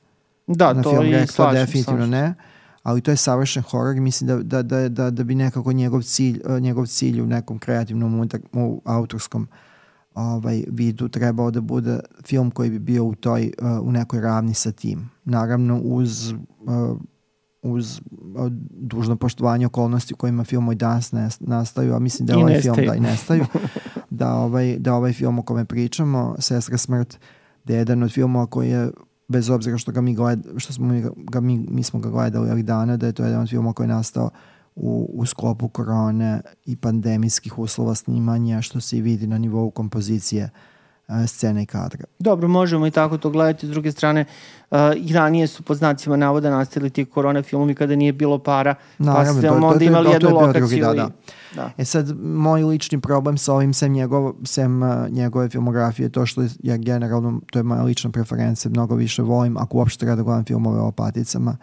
Da, 0.46 0.72
na 0.72 0.82
to 0.82 0.90
film 0.90 1.06
i 1.06 1.12
rek, 1.12 1.30
slažem. 1.30 1.54
to 1.54 1.60
definitivno 1.60 1.98
slažem. 1.98 2.10
ne. 2.10 2.34
Ali 2.82 3.00
to 3.00 3.10
je 3.10 3.16
savršen 3.16 3.62
horor 3.62 3.96
i 3.96 4.00
mislim 4.00 4.28
da, 4.28 4.36
da, 4.36 4.62
da, 4.62 4.88
da, 4.88 5.10
da 5.10 5.24
bi 5.24 5.34
nekako 5.34 5.72
njegov 5.72 6.02
cilj, 6.02 6.42
njegov 6.60 6.86
cilj 6.86 7.20
u 7.20 7.26
nekom 7.26 7.58
kreativnom, 7.58 8.20
u, 8.20 8.26
u 8.52 8.82
autorskom 8.84 9.48
ovaj, 10.14 10.64
vidu 10.68 11.08
trebao 11.08 11.50
da 11.50 11.60
bude 11.60 12.00
film 12.26 12.50
koji 12.50 12.70
bi 12.70 12.78
bio 12.78 13.04
u 13.04 13.14
toj, 13.14 13.52
uh, 13.62 13.86
u 13.86 13.92
nekoj 13.92 14.20
ravni 14.20 14.54
sa 14.54 14.72
tim. 14.72 15.10
Naravno 15.24 15.80
uz 15.80 16.32
uh, 16.32 16.38
uz 17.62 18.00
dužno 18.70 19.16
poštovanje 19.16 19.66
okolnosti 19.66 20.14
u 20.14 20.16
kojima 20.16 20.44
filmovi 20.44 20.76
danas 20.76 21.12
ne, 21.12 21.28
nastaju, 21.40 21.94
a 21.94 21.98
mislim 21.98 22.26
da 22.26 22.32
je 22.32 22.38
I 22.38 22.42
ovaj 22.42 22.54
nestaju. 22.54 22.74
film 22.74 22.86
da 22.86 22.94
i 22.94 23.00
nestaju, 23.00 23.44
da 24.10 24.34
ovaj, 24.34 24.76
da 24.78 24.94
ovaj 24.94 25.12
film 25.12 25.38
o 25.38 25.42
kome 25.42 25.64
pričamo, 25.64 26.34
Sestra 26.38 26.78
smrt, 26.78 27.18
da 27.64 27.72
je 27.72 27.78
jedan 27.78 28.02
od 28.02 28.12
filmova 28.12 28.46
koji 28.46 28.70
je 28.70 28.90
bez 29.28 29.50
obzira 29.50 29.78
što 29.78 29.92
ga 29.92 30.00
mi 30.00 30.14
gled, 30.14 30.46
što 30.56 30.72
smo 30.72 30.94
ga 31.16 31.40
mi, 31.40 31.66
mi 31.68 31.82
smo 31.82 32.00
ga 32.00 32.10
gledali 32.10 32.50
ovih 32.50 32.64
dana, 32.64 32.96
da 32.96 33.06
je 33.06 33.12
to 33.12 33.24
jedan 33.24 33.42
od 33.42 33.48
filmova 33.48 33.72
koji 33.72 33.84
je 33.84 33.94
nastao 33.94 34.30
u, 34.74 35.10
u 35.14 35.26
sklopu 35.26 35.68
korone 35.68 36.40
i 36.64 36.76
pandemijskih 36.76 37.58
uslova 37.58 37.94
snimanja, 37.94 38.62
što 38.62 38.80
se 38.80 38.98
i 38.98 39.00
vidi 39.00 39.26
na 39.26 39.38
nivou 39.38 39.70
kompozicije 39.70 40.44
uh, 40.44 40.71
scene 41.26 41.62
i 41.62 41.66
kadra. 41.66 42.04
Dobro, 42.18 42.48
možemo 42.48 42.86
i 42.86 42.90
tako 42.90 43.18
to 43.18 43.30
gledati. 43.30 43.66
S 43.66 43.70
druge 43.70 43.92
strane, 43.92 44.24
uh, 44.70 44.76
i 44.96 45.12
ranije 45.12 45.46
su 45.46 45.62
po 45.62 45.74
znacima 45.74 46.16
navoda 46.16 46.50
nastavili 46.50 46.90
ti 46.90 47.04
korona 47.04 47.42
filmovi 47.42 47.74
kada 47.74 47.96
nije 47.96 48.12
bilo 48.12 48.38
para, 48.38 48.74
Naravno, 48.98 49.24
pa 49.24 49.32
ste 49.32 49.42
to- 49.42 49.48
to- 49.50 49.54
onda 49.56 49.78
to 49.78 49.84
je- 49.84 49.88
imali 49.88 50.04
to- 50.04 50.10
to 50.10 50.14
jednu 50.14 50.28
je 50.28 50.32
bio 50.32 50.40
lokaciju. 50.40 50.60
drugi, 50.60 50.80
da, 50.80 50.92
i- 50.92 50.96
da. 50.96 51.10
da. 51.54 51.70
E 51.78 51.84
sad, 51.84 52.06
moj 52.20 52.62
lični 52.62 53.00
problem 53.00 53.38
sa 53.38 53.54
ovim, 53.54 53.72
sem, 53.72 53.92
njegov, 53.92 54.32
sem 54.44 54.82
uh, 54.82 54.88
njegove 55.10 55.48
filmografije, 55.48 56.08
to 56.08 56.26
što 56.26 56.42
ja 56.60 56.76
generalno, 56.78 57.40
to 57.46 57.58
je 57.58 57.62
moja 57.62 57.82
lična 57.82 58.10
preferencija, 58.10 58.70
mnogo 58.70 58.94
više 58.94 59.22
volim, 59.22 59.56
ako 59.56 59.78
uopšte 59.78 59.98
treba 59.98 60.16
da 60.16 60.22
gledam 60.22 60.44
filmove 60.44 60.80
o 60.80 60.90
paticama, 60.92 61.56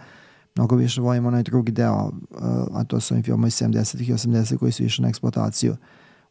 mnogo 0.56 0.76
više 0.76 1.02
volim 1.02 1.26
onaj 1.26 1.44
drugi 1.44 1.72
deo, 1.72 1.96
uh, 2.32 2.38
a 2.74 2.84
to 2.84 3.00
su 3.00 3.14
ovi 3.14 3.24
filmovi 3.24 3.48
iz 3.48 3.54
70-ih 3.56 4.10
i 4.10 4.14
80-ih 4.14 4.60
koji 4.60 4.72
su 4.72 4.84
išli 4.84 5.02
na 5.04 5.10
eksploataciju 5.10 5.76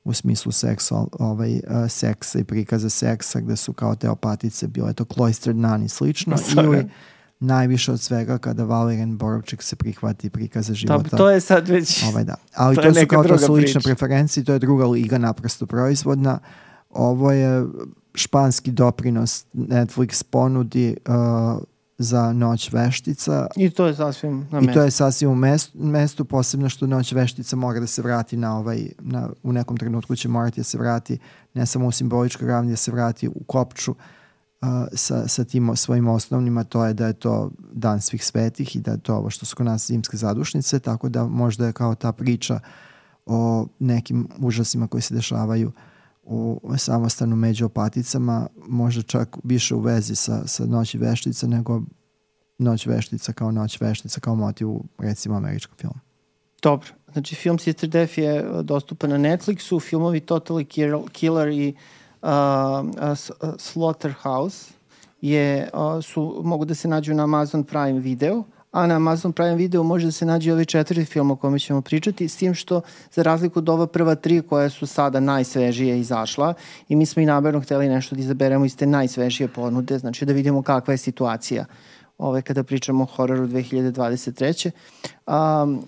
u 0.05 0.13
smislu 0.13 0.53
seksa, 0.53 1.05
ovaj, 1.13 1.53
uh, 1.53 1.61
seksa 1.89 2.39
i 2.39 2.45
prikaze 2.45 2.91
seksa 2.91 3.41
gde 3.41 3.57
su 3.57 3.73
kao 3.73 3.95
te 3.95 4.11
opatice 4.11 4.67
bile 4.67 4.93
to 4.93 5.05
cloistered 5.15 5.57
nun 5.57 5.83
i 5.83 5.89
slično 5.89 6.37
ili 6.65 6.89
najviše 7.41 7.93
od 7.93 8.01
svega 8.01 8.39
kada 8.39 8.65
Valerian 8.65 9.19
Borovčik 9.19 9.63
se 9.63 9.77
prihvati 9.77 10.31
prikaze 10.31 10.73
Da, 10.73 10.75
života 10.75 11.17
to 11.17 11.31
je 11.31 11.41
sad 11.41 11.69
već... 11.69 12.03
Ovaj 12.09 12.25
da. 12.25 12.35
Ali 12.55 12.77
To 12.77 12.83
to, 12.83 12.95
su 12.95 13.07
kao 13.09 13.25
to 13.25 13.39
su 13.39 13.53
lične 13.53 13.81
preferencije, 13.81 14.45
to 14.45 14.53
je 14.53 14.59
druga 14.59 14.87
liga 14.87 15.19
naprosto 15.19 15.67
proizvodna. 15.67 16.39
Ovo 16.91 17.33
je 17.33 17.67
španski 18.15 18.71
doprinos 18.71 19.45
Netflix 19.55 20.25
ponudi 20.31 20.97
uh, 21.09 21.63
za 21.99 22.33
Noć 22.33 22.73
veštica 22.73 23.47
I 23.57 23.71
to 23.71 23.87
je 23.87 23.95
sasvim 23.95 24.47
na 24.51 24.59
i 24.59 24.63
mestu. 24.63 24.79
to 24.79 24.85
je 24.85 24.91
sasvim 24.91 25.31
u 25.31 25.35
mestu, 25.35 25.79
mestu 25.79 26.25
posebno 26.25 26.69
što 26.69 26.87
Noć 26.87 27.13
veštica 27.13 27.57
mora 27.57 27.81
da 27.81 27.87
se 27.87 28.03
vrati 28.03 28.37
na 28.37 28.59
ovaj, 28.59 28.89
na, 28.99 29.29
u 29.43 29.53
nekom 29.53 29.77
trenutku 29.77 30.17
će 30.17 30.29
morati 30.29 30.61
da 30.61 30.65
se 30.65 30.79
vrati 30.79 31.19
ne 31.55 31.67
samo 31.67 31.87
u 31.87 31.93
simboličkoj 31.93 32.49
ravni, 32.49 32.71
da 32.71 32.77
se 32.77 32.93
vrati 32.93 33.29
u 33.29 33.45
kopču 33.47 33.91
uh, 33.91 34.69
sa, 34.93 35.29
sa 35.29 35.45
tim 35.45 35.77
svojim 35.77 36.09
osnovnima, 36.09 36.65
to 36.65 36.85
je 36.85 36.95
da 36.95 37.07
je 37.07 37.13
to 37.13 37.51
dan 37.73 38.01
svih 38.01 38.25
svetih 38.25 38.77
i 38.77 38.81
da 38.81 38.91
je 38.91 38.99
to 38.99 39.15
ovo 39.15 39.31
što 39.31 39.47
su 39.47 39.57
kod 39.57 39.67
nas 39.67 39.87
zimske 39.87 40.17
zadušnice, 40.17 40.79
tako 40.79 41.09
da 41.09 41.27
možda 41.27 41.67
je 41.67 41.73
kao 41.73 41.95
ta 41.95 42.13
priča 42.13 42.61
o 43.27 43.67
nekim 43.79 44.29
užasima 44.39 44.87
koji 44.87 45.03
se 45.03 45.15
dešavaju 45.15 45.73
u 46.29 46.61
samostanu 46.79 47.37
među 47.37 47.67
opaticama, 47.67 48.47
možda 48.69 49.03
čak 49.03 49.37
više 49.45 49.75
u 49.75 49.81
vezi 49.81 50.15
sa, 50.15 50.47
sa 50.47 50.67
noći 50.67 50.99
veštica 50.99 51.47
nego 51.47 51.83
noć 52.59 52.87
veštica 52.87 53.33
kao 53.33 53.51
noć 53.51 53.81
veštica 53.81 54.21
kao 54.21 54.35
motiv 54.35 54.69
u 54.69 54.85
recimo 54.99 55.37
američkom 55.37 55.77
filmu. 55.77 56.01
Dobro. 56.63 56.89
Znači, 57.13 57.35
film 57.35 57.59
Sister 57.59 57.89
Death 57.89 58.19
je 58.19 58.51
uh, 58.51 58.61
dostupan 58.61 59.11
na 59.11 59.19
Netflixu, 59.19 59.81
filmovi 59.81 60.21
Totally 60.21 60.65
Kill- 60.65 61.09
Killer 61.09 61.49
i 61.49 61.69
uh, 61.69 61.79
uh, 62.23 62.31
uh, 63.03 63.55
Slaughterhouse 63.59 64.73
je, 65.21 65.71
uh, 65.75 66.05
su, 66.05 66.41
mogu 66.45 66.65
da 66.65 66.75
se 66.75 66.89
nađu 66.89 67.15
na 67.15 67.23
Amazon 67.23 67.65
Prime 67.65 68.01
video, 68.01 68.45
a 68.73 68.87
na 68.87 68.97
Amazon 68.97 69.33
Prime 69.33 69.57
video 69.57 69.83
može 69.83 70.07
da 70.07 70.13
se 70.13 70.27
nađe 70.27 70.53
ovaj 70.53 70.65
četvrti 70.65 71.05
film 71.05 71.31
o 71.31 71.37
kome 71.37 71.59
ćemo 71.59 71.83
pričati, 71.83 72.29
s 72.29 72.37
tim 72.37 72.55
što, 72.55 72.81
za 73.13 73.23
razliku 73.23 73.59
od 73.59 73.69
ova 73.69 73.87
prva 73.87 74.15
tri 74.15 74.43
koja 74.43 74.71
su 74.71 74.87
sada 74.87 75.21
najsvežije 75.21 76.01
izašla, 76.01 76.55
i 76.89 76.97
mi 76.97 77.07
smo 77.07 77.23
i 77.23 77.27
namerno 77.27 77.61
hteli 77.61 77.89
nešto 77.89 78.15
da 78.15 78.21
izaberemo 78.21 78.65
iz 78.65 78.77
te 78.77 78.87
najsvežije 78.87 79.49
ponude, 79.49 79.99
znači 79.99 80.25
da 80.25 80.33
vidimo 80.33 80.63
kakva 80.63 80.95
je 80.95 80.99
situacija 80.99 81.65
ovaj, 82.19 82.43
kada 82.43 82.63
pričamo 82.63 83.03
o 83.05 83.07
hororu 83.07 83.47
2023. 83.49 84.71
Um, 85.27 85.35
um, 85.73 85.83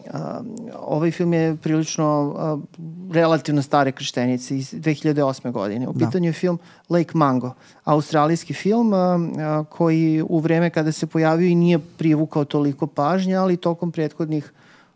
ovaj 0.79 1.11
film 1.11 1.33
je 1.33 1.57
prilično 1.57 2.35
uh, 2.37 2.81
relativno 3.15 3.63
stare 3.63 3.93
krštenice 3.93 4.59
iz 4.59 4.75
2008. 4.75 5.53
godine. 5.53 5.89
U 5.89 5.93
Da. 5.93 6.07
pitanju 6.07 6.29
je 6.29 6.33
film 6.33 6.59
Lake 6.89 7.11
Mango, 7.15 7.55
australijski 7.85 8.55
film 8.55 8.93
uh, 8.93 8.99
uh, 8.99 9.67
koji 9.69 10.23
u 10.29 10.39
vreme 10.39 10.71
kada 10.71 10.93
se 10.93 11.07
pojavio 11.07 11.49
i 11.49 11.55
nije 11.55 11.79
privukao 11.79 12.45
toliko 12.45 12.87
pažnje, 12.87 13.35
ali 13.35 13.57
tokom 13.57 13.93
prethodnih 13.93 14.53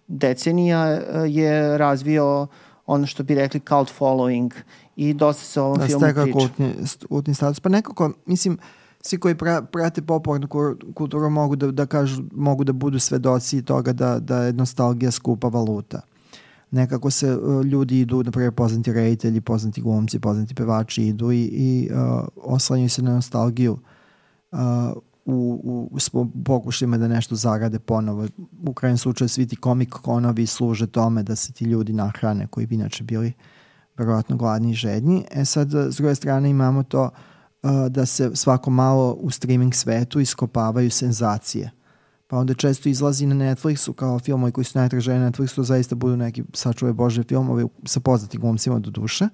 decenija 0.09 0.93
uh, 0.93 1.35
je 1.35 1.79
razvio 1.79 2.47
ono 2.87 3.07
što 3.07 3.23
bi 3.23 3.35
rekli 3.35 3.61
cult 3.61 3.93
following 3.99 4.51
i 4.97 5.15
dosta 5.15 5.45
se 5.45 5.61
o 5.61 5.65
ovom 5.65 5.79
Da 5.79 5.87
filmu 5.87 6.01
stekao 6.01 6.25
priča. 6.25 6.39
kultni, 6.39 6.75
kultni 7.09 7.35
status. 7.35 7.61
Pa 7.61 7.69
nekako, 7.69 8.11
mislim, 8.27 8.59
svi 9.07 9.19
koji 9.19 9.35
pra, 9.35 9.63
prate 9.63 10.03
popularnu 10.03 10.49
kulturu 10.95 11.31
mogu 11.31 11.57
da, 11.57 11.71
da 11.71 11.87
kažu, 11.87 12.23
mogu 12.33 12.65
da 12.65 12.73
budu 12.73 12.99
svedoci 12.99 13.63
toga 13.63 13.93
da, 13.93 14.19
da 14.19 14.39
je 14.43 14.53
nostalgija 14.53 15.11
skupa 15.11 15.49
valuta. 15.49 16.01
Nekako 16.71 17.11
se 17.11 17.37
uh, 17.37 17.65
ljudi 17.65 18.01
idu, 18.01 18.23
na 18.23 18.31
primjer 18.31 18.53
poznati 18.53 18.93
reditelji, 18.93 19.41
poznati 19.41 19.83
glumci, 19.83 20.19
poznati 20.19 20.55
pevači 20.55 21.03
idu 21.03 21.33
i, 21.33 21.43
i 21.43 21.91
uh, 21.93 22.25
oslanjaju 22.37 22.89
se 22.89 23.03
na 23.03 23.15
nostalgiju 23.15 23.79
uh, 24.53 24.59
u, 25.25 25.61
u, 25.65 25.99
u 26.13 26.27
pokušajima 26.45 26.99
da 26.99 27.09
nešto 27.09 27.35
zarade 27.35 27.79
ponovo. 27.79 28.27
U 28.67 28.73
krajem 28.73 28.99
slučaju 28.99 29.29
svi 29.29 29.47
ti 29.47 29.57
komik 29.57 29.91
konovi 29.91 30.47
služe 30.47 30.87
tome 30.87 31.23
da 31.23 31.37
se 31.37 31.53
ti 31.53 31.65
ljudi 31.65 31.93
nahrane 31.93 32.47
koji 32.47 32.67
bi 32.67 32.75
inače 32.75 33.05
bili 33.05 33.33
verovatno 33.97 34.37
gladni 34.37 34.71
i 34.71 34.75
žedni. 34.75 35.25
E 35.31 35.45
sad, 35.45 35.69
s 35.69 35.97
druge 35.97 36.15
strane 36.15 36.51
imamo 36.51 36.83
to 36.83 37.03
uh, 37.03 37.11
da 37.89 38.07
se 38.07 38.31
svako 38.35 38.71
malo 38.71 39.13
u 39.13 39.31
streaming 39.31 39.75
svetu 39.75 40.21
iskopavaju 40.21 40.91
senzacije. 40.91 41.71
Pa 42.27 42.39
onda 42.39 42.55
često 42.55 42.89
izlazi 42.89 43.27
na 43.27 43.35
Netflixu 43.35 43.93
kao 43.93 44.19
filmovi 44.19 44.53
koji 44.53 44.65
su 44.65 44.79
najtraženi 44.79 45.19
na 45.19 45.31
Netflixu, 45.31 45.63
zaista 45.63 45.95
budu 45.95 46.17
neki 46.17 46.43
sačuve 46.55 46.93
Bože 46.93 47.23
filmovi 47.23 47.67
sa 47.85 48.01
poznatim 48.01 48.41
glumcima 48.41 48.79
do 48.79 48.91
duše 48.91 49.29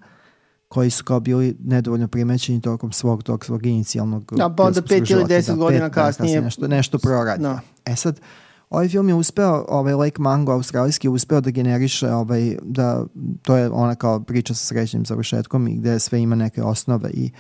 koji 0.69 0.91
su 0.91 1.05
kao 1.05 1.21
bili 1.21 1.57
nedovoljno 1.65 2.09
primećeni 2.09 2.61
tokom 2.61 2.93
svog 2.93 3.23
tog 3.23 3.45
svog 3.45 3.67
inicijalnog 3.67 4.25
Da, 4.37 4.55
pa 4.57 4.63
onda 4.63 4.83
pet 4.83 5.11
ili 5.11 5.25
deset 5.29 5.57
godina 5.57 5.87
pet, 5.87 5.95
da, 5.95 6.01
kasnije- 6.03 6.41
nešto, 6.41 6.69
nešto 6.69 6.99
proradi. 6.99 7.43
Da. 7.43 7.61
E 7.85 7.97
sad, 7.97 8.21
ovaj 8.71 8.89
film 8.89 9.09
je 9.09 9.15
uspeo, 9.15 9.65
ovaj 9.69 9.95
Lake 9.95 10.23
Mango 10.23 10.53
australijski 10.53 11.07
je 11.07 11.11
uspeo 11.11 11.41
da 11.41 11.51
generiše, 11.51 12.13
ovaj, 12.13 12.57
da, 12.63 13.05
to 13.43 13.57
je 13.57 13.71
ona 13.71 13.95
kao 13.95 14.21
priča 14.21 14.55
sa 14.55 14.67
srećnim 14.67 15.05
završetkom 15.07 15.69
i 15.69 15.77
gde 15.77 15.99
sve 15.99 16.21
ima 16.21 16.35
neke 16.35 16.63
osnove 16.63 17.11
i 17.11 17.31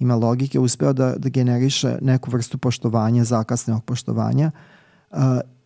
ima 0.00 0.14
logike, 0.14 0.58
uspeo 0.58 0.92
da, 0.92 1.14
da 1.16 1.28
generiše 1.28 1.98
neku 2.00 2.30
vrstu 2.30 2.58
poštovanja, 2.58 3.24
zakasneog 3.24 3.84
poštovanja 3.84 4.50
uh, 5.10 5.18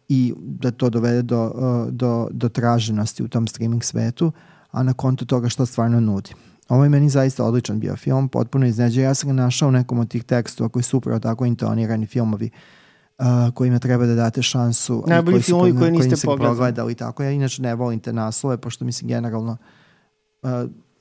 i 0.08 0.34
da 0.38 0.70
to 0.70 0.90
dovede 0.90 1.22
do, 1.22 1.52
uh, 1.54 1.92
do, 1.92 2.28
do 2.30 2.48
traženosti 2.48 3.22
u 3.22 3.28
tom 3.28 3.46
streaming 3.46 3.84
svetu, 3.84 4.32
a 4.70 4.82
na 4.82 4.92
kontu 4.92 5.26
toga 5.26 5.48
što 5.48 5.66
stvarno 5.66 6.00
nudi. 6.00 6.34
Ovo 6.68 6.84
je 6.84 6.90
meni 6.90 7.08
zaista 7.08 7.44
odličan 7.44 7.80
bio 7.80 7.96
film, 7.96 8.28
potpuno 8.28 8.66
izneđen. 8.66 9.04
Ja 9.04 9.14
sam 9.14 9.28
ga 9.28 9.34
našao 9.34 9.68
u 9.68 9.72
nekom 9.72 9.98
od 9.98 10.08
tih 10.08 10.24
tekstova 10.24 10.68
koji 10.68 10.82
su 10.82 10.98
upravo 10.98 11.18
tako 11.18 11.44
intonirani 11.44 12.06
filmovi 12.06 12.50
uh, 13.18 13.26
kojima 13.54 13.78
treba 13.78 14.06
da 14.06 14.14
date 14.14 14.42
šansu. 14.42 15.04
Najbolji 15.06 15.34
koji 15.34 15.42
filmovi 15.42 15.72
kod- 15.72 15.78
koje 15.78 15.90
niste 15.90 16.26
pogledali. 16.26 16.94
tako. 16.94 17.22
Ja 17.22 17.30
inače 17.30 17.62
ne 17.62 17.74
volim 17.74 18.00
te 18.00 18.12
naslove, 18.12 18.56
pošto 18.56 18.84
mislim 18.84 19.08
generalno 19.08 19.56
uh, 20.42 20.50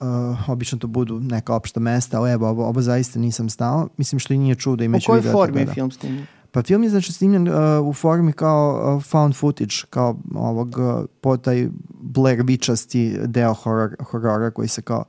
uh, 0.04 0.50
obično 0.50 0.78
to 0.78 0.88
budu 0.88 1.20
neka 1.20 1.56
opšta 1.56 1.80
mesta, 1.80 2.20
ali 2.20 2.32
evo, 2.32 2.50
ovo, 2.50 2.68
ovo 2.68 2.82
zaista 2.82 3.20
nisam 3.20 3.50
znao. 3.50 3.88
Mislim 3.98 4.20
što 4.20 4.34
i 4.34 4.38
nije 4.38 4.56
čudo 4.56 4.84
U 4.84 4.86
imajući 4.86 5.08
kojoj 5.08 5.20
video 5.20 5.32
da 5.32 5.38
formi 5.38 5.62
je 5.62 5.68
film 5.68 5.92
snimljen? 5.92 6.26
Pa 6.52 6.62
film 6.62 6.84
je 6.84 6.90
znači 6.90 7.14
snimljen 7.14 7.48
uh, 7.48 7.88
u 7.88 7.94
formi 7.94 8.34
kao 8.34 8.96
uh, 8.96 9.04
found 9.04 9.36
footage, 9.36 9.76
kao 9.90 10.18
ovog 10.36 10.78
uh, 10.78 11.06
po 11.22 11.38
taj 11.38 11.68
Blair 12.02 12.44
Witchasti 12.44 13.28
deo 13.28 13.54
horor, 13.54 13.96
horora 14.12 14.52
koji 14.52 14.68
se 14.68 14.82
kao 14.82 15.04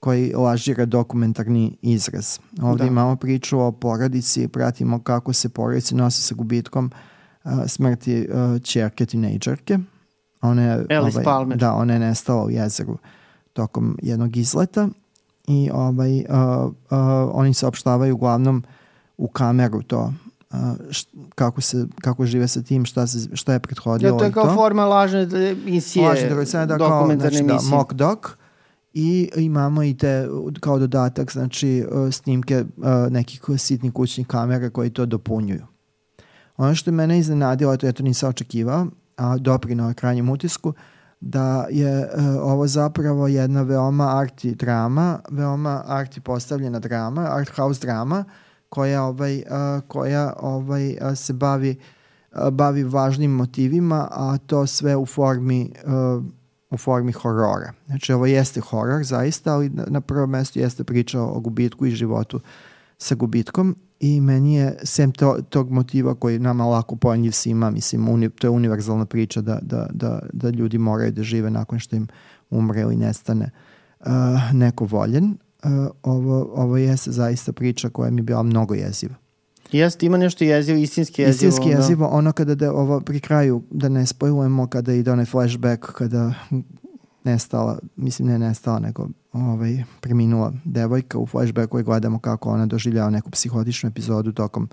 koji 0.00 0.32
lažira 0.34 0.84
dokumentarni 0.84 1.76
izraz. 1.82 2.38
Ovde 2.62 2.84
Da. 2.84 2.88
imamo 2.88 3.16
priču 3.16 3.60
o 3.60 3.72
porodici, 3.72 4.48
pratimo 4.48 5.02
kako 5.02 5.32
se 5.32 5.48
porodice 5.48 5.94
nosi 5.94 6.22
sa 6.22 6.34
gubitkom 6.34 6.90
uh, 7.44 7.52
smrti 7.66 8.28
uh, 8.30 8.62
čerke, 8.62 9.06
tinejdžerke, 9.06 9.78
Ona 10.42 10.62
je, 10.62 10.72
Alice 10.72 11.16
ovaj, 11.16 11.24
Palmer. 11.24 11.58
Da, 11.58 11.72
ona 11.74 11.92
je 11.92 11.98
nestala 11.98 12.44
u 12.44 12.50
jezeru 12.50 12.98
tokom 13.60 13.98
jednog 14.02 14.36
izleta 14.36 14.88
i 15.46 15.70
ovaj, 15.72 16.18
uh, 16.18 16.24
uh, 16.24 16.72
oni 17.32 17.54
saopštavaju 17.54 18.14
uglavnom 18.14 18.62
u 19.18 19.28
kameru 19.28 19.82
to 19.82 20.12
uh, 20.50 20.58
št, 20.90 21.08
kako, 21.34 21.60
se, 21.60 21.86
kako 22.00 22.26
žive 22.26 22.48
sa 22.48 22.62
tim, 22.62 22.84
šta, 22.84 23.06
se, 23.06 23.36
šta 23.36 23.52
je 23.52 23.60
prethodilo 23.60 24.12
Ja, 24.12 24.18
to 24.18 24.24
je 24.24 24.30
i 24.30 24.32
kao 24.32 24.54
forma 24.54 24.84
lažne 24.84 25.22
emisije, 25.22 26.08
Lažne 26.08 26.66
da, 26.66 26.78
kao, 26.78 26.88
dokumentarne 26.88 27.38
znači, 27.38 27.64
da, 27.70 27.76
mock 27.76 27.92
doc 27.92 28.18
i 28.94 29.30
imamo 29.36 29.82
i 29.82 29.94
te 29.94 30.28
kao 30.60 30.78
dodatak 30.78 31.32
znači 31.32 31.84
uh, 31.90 32.12
snimke 32.12 32.64
uh, 32.76 33.12
nekih 33.12 33.42
sitnih 33.58 33.92
kućnih 33.92 34.26
kamera 34.26 34.70
koji 34.70 34.90
to 34.90 35.06
dopunjuju. 35.06 35.66
Ono 36.56 36.74
što 36.74 36.90
je 36.90 36.94
mene 36.94 37.18
iznenadilo, 37.18 37.76
to 37.76 37.86
ja 37.86 37.92
to 37.92 38.02
nisam 38.02 38.28
očekivao, 38.28 38.86
a 39.16 39.38
doprinao 39.38 39.94
krajnjem 39.94 40.28
utisku, 40.28 40.72
da 41.20 41.66
je 41.70 41.98
uh, 42.00 42.24
ovo 42.42 42.66
zapravo 42.66 43.28
jedna 43.28 43.62
veoma 43.62 44.18
arti 44.18 44.54
drama, 44.54 45.18
veoma 45.30 45.82
arti 45.86 46.20
postavljena 46.20 46.78
drama, 46.78 47.20
art 47.20 47.50
house 47.56 47.80
drama, 47.80 48.24
koja 48.68 49.02
ovaj 49.04 49.36
uh, 49.38 49.82
koja 49.88 50.32
ovaj 50.40 50.90
uh, 50.90 51.16
se 51.16 51.32
bavi 51.32 51.76
uh, 52.32 52.48
bavi 52.50 52.84
važnim 52.84 53.30
motivima, 53.30 54.08
a 54.10 54.38
to 54.46 54.66
sve 54.66 54.96
u 54.96 55.06
formi 55.06 55.72
uh, 55.84 56.24
u 56.70 56.76
formi 56.76 57.12
horora. 57.12 57.72
Znači 57.86 58.12
ovo 58.12 58.26
jeste 58.26 58.60
horor 58.60 59.04
zaista, 59.04 59.54
ali 59.54 59.68
na, 59.68 59.84
na 59.88 60.00
prvom 60.00 60.30
mestu 60.30 60.58
jeste 60.58 60.84
priča 60.84 61.22
o 61.22 61.40
gubitku 61.40 61.86
i 61.86 61.90
životu 61.90 62.40
sa 62.98 63.14
gubitkom 63.14 63.76
i 64.00 64.20
meni 64.20 64.54
je, 64.54 64.78
sem 64.84 65.12
to, 65.12 65.38
tog 65.48 65.70
motiva 65.70 66.14
koji 66.14 66.38
nama 66.38 66.66
lako 66.66 66.96
pojnjiv 66.96 67.30
svima, 67.30 67.70
mislim, 67.70 68.08
uni, 68.08 68.30
to 68.30 68.46
je 68.46 68.50
univerzalna 68.50 69.06
priča 69.06 69.40
da, 69.40 69.58
da, 69.62 69.86
da, 69.92 70.20
da 70.32 70.50
ljudi 70.50 70.78
moraju 70.78 71.12
da 71.12 71.22
žive 71.22 71.50
nakon 71.50 71.78
što 71.78 71.96
im 71.96 72.08
umre 72.50 72.80
ili 72.80 72.96
nestane 72.96 73.50
uh, 74.00 74.06
neko 74.52 74.84
voljen. 74.84 75.24
Uh, 75.64 75.70
ovo, 76.02 76.50
ovo 76.54 76.76
jeste 76.76 77.10
zaista 77.10 77.52
priča 77.52 77.88
koja 77.88 78.10
mi 78.10 78.18
je 78.18 78.22
bila 78.22 78.42
mnogo 78.42 78.74
jeziva. 78.74 79.14
Jeste, 79.72 80.06
ima 80.06 80.16
nešto 80.16 80.44
jezivo, 80.44 80.78
istinski 80.78 81.22
jezivo. 81.22 81.48
Istinski 81.48 81.74
da. 81.74 81.80
jezivo, 81.80 82.06
ono 82.06 82.32
kada 82.32 82.54
da 82.54 82.72
ovo 82.72 83.00
pri 83.00 83.20
kraju, 83.20 83.62
da 83.70 83.88
ne 83.88 84.06
spojujemo, 84.06 84.66
kada 84.66 84.92
ide 84.92 85.12
onaj 85.12 85.24
flashback, 85.24 85.92
kada 85.92 86.34
nestala, 87.24 87.78
mislim 87.96 88.28
ne 88.28 88.38
nestala, 88.38 88.78
nego 88.78 89.08
ovaj, 89.32 89.84
preminula 90.00 90.52
devojka 90.64 91.18
u 91.18 91.26
flashbacku 91.26 91.78
i 91.78 91.82
gledamo 91.82 92.18
kako 92.18 92.50
ona 92.50 92.66
doživljava 92.66 93.10
neku 93.10 93.30
psihotičnu 93.30 93.88
epizodu 93.88 94.32
tokom 94.32 94.68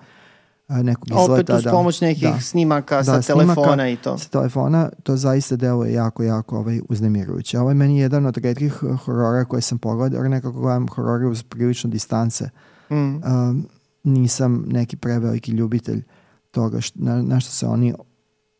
a, 0.67 0.83
nekog 0.83 1.07
izleta. 1.07 1.33
Opet 1.33 1.49
uz 1.49 1.63
da, 1.63 1.71
pomoć 1.71 2.01
nekih 2.01 2.23
da, 2.23 2.39
snimaka 2.39 3.03
sa 3.03 3.11
da, 3.11 3.21
telefona 3.21 3.53
snimaka 3.53 3.87
i 3.87 3.95
to. 3.95 4.17
Sa 4.17 4.29
telefona, 4.29 4.89
to 5.03 5.17
zaista 5.17 5.55
deluje 5.55 5.93
jako, 5.93 6.23
jako 6.23 6.57
ovaj, 6.57 6.81
uznemirujuće. 6.89 7.59
Ovo 7.59 7.69
je 7.69 7.75
meni 7.75 7.99
jedan 7.99 8.25
od 8.25 8.37
redkih 8.37 8.83
uh, 8.83 8.99
horora 8.99 9.45
koje 9.45 9.61
sam 9.61 9.77
pogledao, 9.77 10.21
jer 10.21 10.29
nekako 10.29 10.61
gledam 10.61 10.87
horore 10.87 11.27
uz 11.27 11.43
prilično 11.43 11.89
distance. 11.89 12.49
Mm. 12.89 12.95
Um, 12.95 13.67
nisam 14.03 14.65
neki 14.67 14.97
preveliki 14.97 15.51
ljubitelj 15.51 16.03
toga 16.51 16.81
što, 16.81 16.99
na, 16.99 17.21
na 17.21 17.39
što 17.39 17.51
se 17.51 17.67
oni 17.67 17.93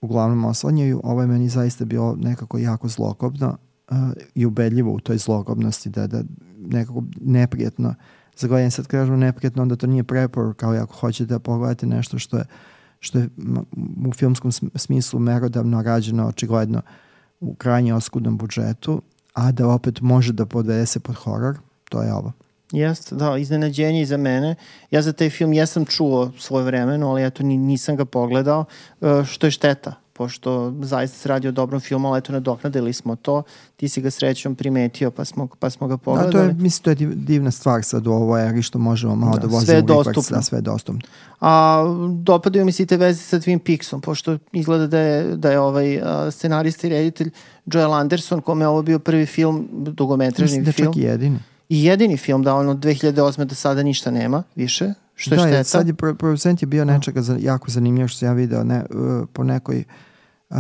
uglavnom 0.02 0.46
oslanjaju. 0.46 1.02
Ovo 1.04 1.22
je 1.22 1.28
meni 1.28 1.50
zaista 1.50 1.86
bilo 1.86 2.16
nekako 2.16 2.58
jako 2.58 2.88
zlokobno 2.88 3.58
i 4.36 4.46
ubedljivo 4.46 4.94
u 4.94 5.00
toj 5.00 5.18
zlokobnosti 5.18 5.90
da, 5.90 6.08
da 6.08 6.24
nekako 6.58 7.04
neprijetno 7.22 7.96
za 8.38 8.48
gledanje 8.48 8.72
sad 8.72 8.88
kažem 8.88 9.20
neprijetno 9.20 9.62
onda 9.62 9.76
to 9.76 9.88
nije 9.88 10.04
preporuka 10.04 10.68
ali 10.68 10.78
ako 10.78 10.94
hoćete 10.94 11.26
da 11.26 11.40
pogledate 11.40 11.86
nešto 11.86 12.20
što 12.20 12.38
je 12.38 12.46
što 13.00 13.20
je 13.20 13.30
u 14.08 14.14
filmskom 14.14 14.52
smislu 14.76 15.20
merodavno 15.20 15.82
rađeno 15.82 16.28
očigledno 16.28 16.82
u 17.40 17.56
krajnje 17.56 17.94
oskudnom 17.94 18.38
budžetu 18.38 19.02
a 19.34 19.52
da 19.52 19.68
opet 19.68 20.02
može 20.02 20.34
da 20.34 20.46
podvede 20.46 20.86
se 20.86 21.00
pod 21.00 21.16
horor 21.16 21.58
to 21.90 22.04
je 22.04 22.14
ovo 22.14 22.34
Jeste, 22.72 23.16
da, 23.16 23.38
iznenađenje 23.38 24.02
i 24.02 24.06
za 24.06 24.18
mene. 24.18 24.56
Ja 24.92 25.02
za 25.02 25.14
taj 25.14 25.30
film 25.30 25.54
jesam 25.54 25.86
čuo 25.86 26.32
svoje 26.40 26.66
vremeno, 26.66 27.10
ali 27.10 27.26
eto 27.26 27.44
nisam 27.44 27.96
ga 27.96 28.06
pogledao, 28.06 28.66
e, 29.02 29.24
što 29.26 29.48
je 29.48 29.52
šteta, 29.52 29.94
pošto 30.18 30.74
zaista 30.82 31.18
se 31.18 31.30
radi 31.30 31.48
o 31.48 31.52
dobrom 31.52 31.82
filmu, 31.82 32.08
ali 32.08 32.18
eto 32.18 32.34
nadoknadili 32.34 32.94
smo 32.94 33.16
to, 33.16 33.44
ti 33.76 33.90
si 33.90 34.02
ga 34.02 34.12
srećom 34.12 34.56
primetio 34.56 35.12
pa 35.12 35.26
smo, 35.26 35.48
pa 35.60 35.70
smo 35.70 35.88
ga 35.88 35.98
pogledali. 35.98 36.34
Da, 36.34 36.40
to 36.40 36.46
je, 36.46 36.54
mislim, 36.54 36.84
to 36.84 37.04
je 37.04 37.10
divna 37.16 37.52
stvar 37.52 37.84
sad 37.84 38.08
u 38.08 38.12
ovoj 38.12 38.50
eri 38.50 38.62
što 38.62 38.80
možemo 38.80 39.16
malo 39.16 39.34
da, 39.34 39.40
da 39.40 39.48
vozimo 39.48 39.66
sve 39.66 39.82
dostupno. 39.82 40.38
da 40.38 40.42
sve 40.42 40.62
dostupno. 40.62 41.02
A 41.42 41.84
dopadaju 42.22 42.66
mi 42.66 42.72
se 42.72 42.84
i 42.84 42.86
te 42.86 42.98
veze 42.98 43.22
sa 43.22 43.40
Twin 43.40 43.60
Peaksom, 43.60 44.02
pošto 44.02 44.38
izgleda 44.52 44.88
da 44.88 45.00
je, 45.00 45.36
da 45.36 45.52
je 45.52 45.60
ovaj 45.60 46.02
a, 46.04 46.32
scenarista 46.32 46.88
i 46.88 46.90
reditelj 46.90 47.32
Joel 47.66 47.94
Anderson, 47.94 48.42
kome 48.42 48.64
je 48.64 48.68
ovo 48.68 48.82
bio 48.82 49.00
prvi 49.00 49.26
film, 49.26 49.68
dugometražni 49.72 50.44
Mislim 50.60 50.64
da 50.64 50.72
film. 50.72 50.94
čak 50.94 50.98
i 50.98 51.06
jedini. 51.06 51.40
I 51.70 51.84
jedini 51.84 52.18
film 52.18 52.44
da 52.44 52.56
on 52.56 52.70
od 52.70 52.78
2008. 52.78 53.44
do 53.44 53.56
sada 53.56 53.84
ništa 53.84 54.12
nema 54.12 54.44
više, 54.56 54.94
što 55.18 55.36
je 55.36 55.38
da, 55.38 55.48
šteta. 55.48 55.64
sad 55.64 55.88
je 55.88 55.94
pro- 55.94 56.16
producent 56.16 56.62
je 56.62 56.66
bio 56.66 56.86
nečega 56.86 57.22
za, 57.22 57.38
jako 57.42 57.72
zanimljivo 57.72 58.08
što 58.08 58.20
sam 58.20 58.28
ja 58.28 58.34
video 58.34 58.64
ne, 58.64 58.86
uh, 58.90 59.28
po 59.34 59.44
nekoj 59.44 59.84
uh, 60.50 60.58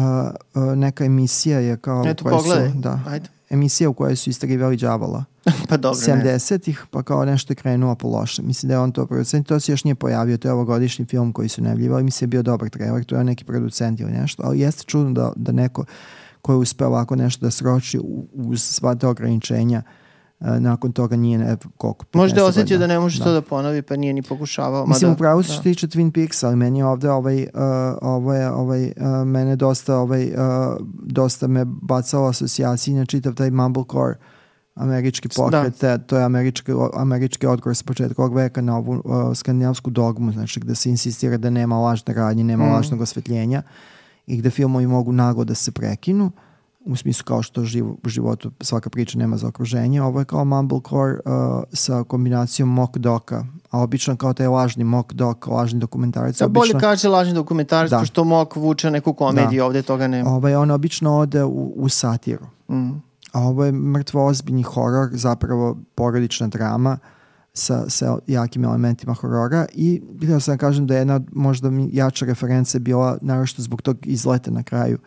uh, 0.55 0.75
neka 0.75 1.05
emisija 1.05 1.59
je 1.59 1.77
kao 1.77 2.03
Eto, 2.07 2.23
koja 2.23 2.37
pogledaj. 2.37 2.71
su, 2.71 2.77
da, 2.77 2.99
Ajde. 3.07 3.29
emisija 3.49 3.89
u 3.89 3.93
kojoj 3.93 4.15
su 4.15 4.29
istrivali 4.29 4.77
đavola 4.77 5.23
pa 5.69 5.77
dobro, 5.77 5.99
ne. 6.07 6.23
70-ih 6.23 6.85
pa 6.91 7.03
kao 7.03 7.25
nešto 7.25 7.51
je 7.51 7.55
krenulo 7.55 7.95
po 7.95 8.07
loše 8.07 8.41
mislim 8.41 8.67
da 8.67 8.73
je 8.73 8.79
on 8.79 8.91
to 8.91 9.05
producent 9.05 9.47
to 9.47 9.59
se 9.59 9.71
još 9.71 9.83
nije 9.83 9.95
pojavio 9.95 10.37
to 10.37 10.47
je 10.47 10.51
ovogodišnji 10.53 11.05
film 11.05 11.33
koji 11.33 11.49
su 11.49 11.61
najavljivali 11.61 12.03
mi 12.03 12.11
se 12.11 12.23
je 12.23 12.27
bio 12.27 12.43
dobar 12.43 12.69
trailer 12.69 13.03
to 13.03 13.15
je 13.15 13.23
neki 13.23 13.45
producent 13.45 13.99
ili 13.99 14.11
nešto 14.11 14.43
ali 14.45 14.59
jeste 14.59 14.83
čudno 14.83 15.11
da, 15.11 15.31
da 15.35 15.51
neko 15.51 15.85
ko 16.41 16.51
je 16.53 16.57
uspeo 16.57 16.87
ovako 16.87 17.15
nešto 17.15 17.45
da 17.45 17.51
sroči 17.51 17.99
uz 18.33 18.63
sva 18.63 18.95
te 18.95 19.07
ograničenja 19.07 19.81
uh, 19.85 20.06
nakon 20.39 20.91
toga 20.91 21.15
nije 21.15 21.37
ne, 21.37 21.57
koliko 21.77 22.05
Možda 22.13 22.39
je 22.39 22.45
15 22.45 22.49
osjetio 22.49 22.77
da 22.77 22.87
ne 22.87 22.99
može 22.99 23.23
to 23.23 23.31
da 23.31 23.41
ponovi, 23.41 23.81
pa 23.81 23.95
nije 23.95 24.13
ni 24.13 24.21
pokušavao. 24.21 24.85
Mislim, 24.87 25.09
mada- 25.09 25.13
upravo 25.13 25.43
se 25.43 25.47
da. 25.47 25.53
što 25.53 25.63
tiče 25.63 25.87
Twin 25.87 26.11
Peaks, 26.11 26.43
ali 26.43 26.55
meni 26.55 26.79
je 26.79 26.85
ovde 26.85 27.11
ovaj, 27.11 27.41
uh, 27.43 27.49
ovo 28.01 28.33
je, 28.33 28.51
ovaj, 28.51 28.85
uh, 28.85 28.91
mene 29.27 29.55
dosta, 29.55 29.97
ovaj, 29.97 30.25
uh, 30.25 30.33
dosta 31.03 31.47
me 31.47 31.65
bacalo 31.65 32.27
asocijacije 32.27 32.95
na 32.95 33.05
čitav 33.05 33.33
taj 33.33 33.51
mumblecore 33.51 34.15
američki 34.75 35.29
pokret, 35.29 35.81
da. 35.81 35.97
to 35.97 36.17
je 36.17 36.23
američki, 36.23 36.71
američki 36.93 37.47
odgovor 37.47 37.75
sa 37.75 37.83
početka 37.83 38.21
ovog 38.21 38.35
veka 38.35 38.61
na 38.61 38.77
ovu 38.77 39.01
uh, 39.05 39.35
skandinavsku 39.35 39.89
dogmu, 39.89 40.31
znači 40.31 40.59
gde 40.59 40.75
se 40.75 40.89
insistira 40.89 41.37
da 41.37 41.49
nema 41.49 41.79
lažne 41.79 42.13
radnje, 42.13 42.43
nema 42.43 42.65
Mm. 42.65 42.71
lažnog 42.71 43.01
osvetljenja 43.01 43.61
i 44.27 44.37
gde 44.37 44.49
filmovi 44.49 44.87
mogu 44.87 45.11
nago 45.11 45.43
da 45.43 45.55
se 45.55 45.71
prekinu 45.71 46.31
u 46.87 46.95
smislu 46.95 47.23
kao 47.25 47.41
što 47.41 47.63
živ, 47.65 47.85
u 47.89 48.09
životu 48.09 48.51
svaka 48.61 48.89
priča 48.89 49.17
nema 49.19 49.37
za 49.37 49.47
okruženje. 49.47 50.01
Ovo 50.01 50.19
je 50.19 50.25
kao 50.25 50.45
mumblecore 50.45 51.13
uh, 51.13 51.63
sa 51.73 52.03
kombinacijom 52.03 52.69
mock 52.69 52.97
doka, 52.97 53.45
a 53.69 53.79
obično 53.79 54.15
kao 54.15 54.33
taj 54.33 54.47
lažni 54.47 54.83
mock 54.83 55.13
dok, 55.13 55.47
lažni 55.47 55.79
dokumentarac. 55.79 56.37
Da, 56.39 56.47
bolje 56.47 56.61
obično, 56.71 56.79
kaže 56.79 57.07
lažni 57.07 57.33
dokumentarac, 57.33 57.89
Da. 57.89 57.99
pošto 57.99 58.23
mok 58.23 58.55
vuče 58.55 58.91
neku 58.91 59.13
komediju, 59.13 59.59
Da. 59.59 59.65
ovde 59.65 59.81
toga 59.81 60.07
nema. 60.07 60.29
ovaj, 60.29 60.55
on 60.55 60.71
obično 60.71 61.17
ode 61.17 61.43
u, 61.43 61.73
u 61.75 61.89
satiru. 61.89 62.45
Mm. 62.69 62.89
A 63.31 63.41
ovo 63.41 63.65
je 63.65 63.71
mrtvo 63.71 64.25
ozbiljni 64.25 64.63
horor, 64.63 65.09
zapravo 65.11 65.77
porodična 65.95 66.47
drama 66.47 66.97
sa, 67.53 67.89
sa 67.89 68.17
jakim 68.27 68.63
elementima 68.63 69.13
horora 69.13 69.65
i 69.73 70.01
htio 70.17 70.39
sam 70.39 70.53
da 70.53 70.57
kažem 70.57 70.87
da 70.87 70.93
je 70.93 70.97
jedna 70.97 71.15
od 71.15 71.23
možda 71.31 71.69
jača 71.91 72.25
referenca 72.25 72.79
bila 72.79 73.17
naravno 73.21 73.47
zbog 73.57 73.81
tog 73.81 73.97
izleta 74.07 74.51
na 74.51 74.63
kraju 74.63 74.97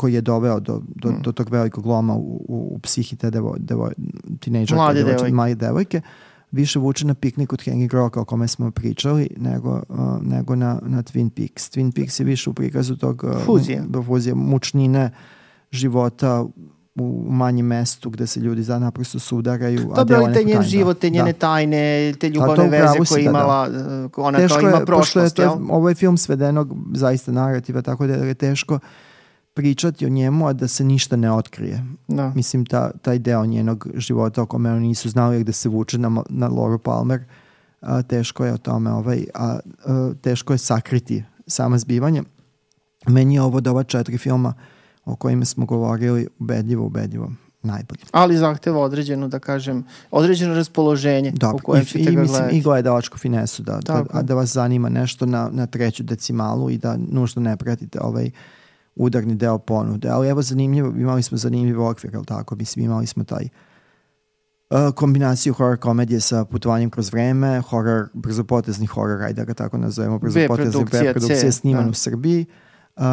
koji 0.00 0.14
je 0.14 0.20
doveo 0.22 0.60
do, 0.60 0.80
do, 0.96 1.10
Mm. 1.10 1.22
do 1.22 1.32
tog 1.32 1.50
velikog 1.50 1.86
loma 1.86 2.14
u, 2.14 2.18
u, 2.48 2.68
u 2.70 2.78
psihi 2.78 3.16
te 3.16 3.30
devo, 3.30 3.56
devo, 3.60 3.90
tinejdžerke, 4.40 4.76
Mlade 4.76 5.00
devojče- 5.00 5.06
devojke. 5.08 5.34
mlade 5.34 5.54
devojke 5.56 6.00
više 6.52 6.78
vuče 6.78 7.06
na 7.06 7.14
piknik 7.14 7.52
od 7.52 7.60
Henry 7.60 7.88
Grocka 7.88 8.20
o 8.20 8.24
kome 8.24 8.48
smo 8.48 8.70
pričali 8.70 9.28
nego, 9.38 9.82
uh, 9.88 9.98
nego 10.22 10.56
na, 10.56 10.80
na 10.82 11.02
Twin 11.02 11.30
Peaks. 11.30 11.70
Twin 11.70 11.92
Peaks 11.92 12.20
je 12.20 12.26
više 12.26 12.50
u 12.50 12.54
prikazu 12.54 12.96
tog 12.96 13.24
uh, 13.24 13.42
Fuzije. 13.42 13.82
mu- 13.84 14.02
fuzije, 14.02 14.34
mučnine 14.34 15.10
života 15.72 16.44
u 16.96 17.26
manjem 17.28 17.66
mestu 17.66 18.10
gde 18.10 18.26
se 18.26 18.40
ljudi 18.40 18.62
za 18.62 18.78
naprosto 18.78 19.18
sudaraju. 19.18 19.92
Dobro, 19.96 20.16
ali 20.16 20.28
neku 20.28 20.48
njen 20.48 20.62
život, 20.62 20.98
te 20.98 21.10
njene 21.10 21.32
Da. 21.32 21.38
tajne, 21.38 21.80
te 22.12 22.28
ljubavne 22.28 22.52
upravo 22.54 22.70
veze 22.70 22.98
koje 23.08 23.24
da, 23.24 23.24
da. 23.24 23.30
imala, 23.30 23.68
uh, 24.06 24.10
ona 24.18 24.38
Teško 24.38 24.54
kao 24.54 24.68
ima 24.68 24.70
je, 24.70 24.86
pošto 24.86 24.90
je 24.90 24.96
prošlost, 25.22 25.36
to, 25.36 25.42
jel? 25.42 25.52
ovo 25.70 25.88
je 25.88 25.94
film 25.94 26.16
svedenog 26.16 26.68
zaista 26.94 27.32
narativa, 27.32 27.82
tako 27.82 28.06
da 28.06 28.14
je 28.14 28.34
teško 28.34 28.78
pričati 29.54 30.06
o 30.06 30.08
njemu, 30.08 30.46
a 30.46 30.52
da 30.52 30.68
se 30.68 30.84
ništa 30.84 31.16
ne 31.16 31.32
otkrije. 31.32 31.84
Da. 32.08 32.32
Mislim, 32.34 32.66
ta, 32.66 32.90
taj 33.02 33.18
deo 33.18 33.46
njenog 33.46 33.88
života 33.94 34.42
o 34.42 34.46
kome 34.46 34.72
oni 34.72 34.88
nisu 34.88 35.08
znali 35.08 35.40
gde 35.40 35.52
se 35.52 35.68
vuče 35.68 35.98
na, 35.98 36.22
na 36.28 36.48
Laura 36.48 36.78
Palmer, 36.78 37.24
a, 37.80 38.02
teško 38.02 38.44
je 38.44 38.52
o 38.52 38.58
tome, 38.58 38.92
ovaj, 38.92 39.24
a, 39.34 39.58
a, 39.84 40.12
teško 40.22 40.52
je 40.52 40.58
sakriti 40.58 41.24
sama 41.46 41.78
zbivanja. 41.78 42.22
Meni 43.08 43.34
je 43.34 43.42
ovo 43.42 43.56
od 43.56 43.66
ova 43.66 43.82
četiri 43.82 44.18
filma 44.18 44.54
o 45.04 45.16
kojima 45.16 45.44
smo 45.44 45.66
govorili 45.66 46.28
ubedljivo, 46.38 46.86
ubedljivo 46.86 47.32
najbolje. 47.62 48.00
Ali 48.12 48.36
zahteva 48.36 48.80
određeno, 48.80 49.28
da 49.28 49.38
kažem, 49.38 49.84
određeno 50.10 50.54
raspoloženje 50.54 51.32
u 51.34 51.38
Dobro, 51.38 51.64
kojem 51.64 51.82
i, 51.82 51.86
ćete 51.86 51.98
i, 52.00 52.14
ga 52.14 52.20
mislim, 52.20 52.38
gledati. 52.38 52.56
i 52.56 52.62
gledalačku 52.62 53.18
finesu, 53.18 53.62
da, 53.62 53.80
da, 53.86 54.22
da 54.22 54.34
vas 54.34 54.52
zanima 54.52 54.88
nešto 54.88 55.26
na, 55.26 55.50
na 55.52 55.66
treću 55.66 56.02
decimalu 56.02 56.70
i 56.70 56.78
da 56.78 56.96
nužno 56.96 57.42
ne 57.42 57.56
pratite 57.56 57.98
ovaj 58.00 58.30
udarni 58.96 59.34
deo 59.34 59.58
ponude. 59.58 60.08
Ali 60.08 60.28
evo 60.28 60.42
zanimljivo, 60.42 60.88
imali 60.88 61.22
smo 61.22 61.38
zanimljiv 61.38 61.82
okvir, 61.82 62.16
ali 62.16 62.26
tako? 62.26 62.56
Mislim, 62.56 62.84
imali 62.84 63.06
smo 63.06 63.24
taj 63.24 63.48
uh, 64.70 64.94
kombinaciju 64.94 65.54
horror 65.54 65.76
komedije 65.76 66.20
sa 66.20 66.44
putovanjem 66.44 66.90
kroz 66.90 67.12
vreme, 67.12 67.60
horror, 67.60 68.08
brzopotezni 68.14 68.86
horror, 68.86 69.22
ajde 69.22 69.34
da 69.34 69.44
ga 69.44 69.54
tako 69.54 69.78
nazovemo, 69.78 70.18
brzopotezni 70.18 70.86
preprodukcije 70.86 71.52
sniman 71.52 71.84
da. 71.84 71.90
u 71.90 71.94
Srbiji, 71.94 72.46
uh, 72.96 73.04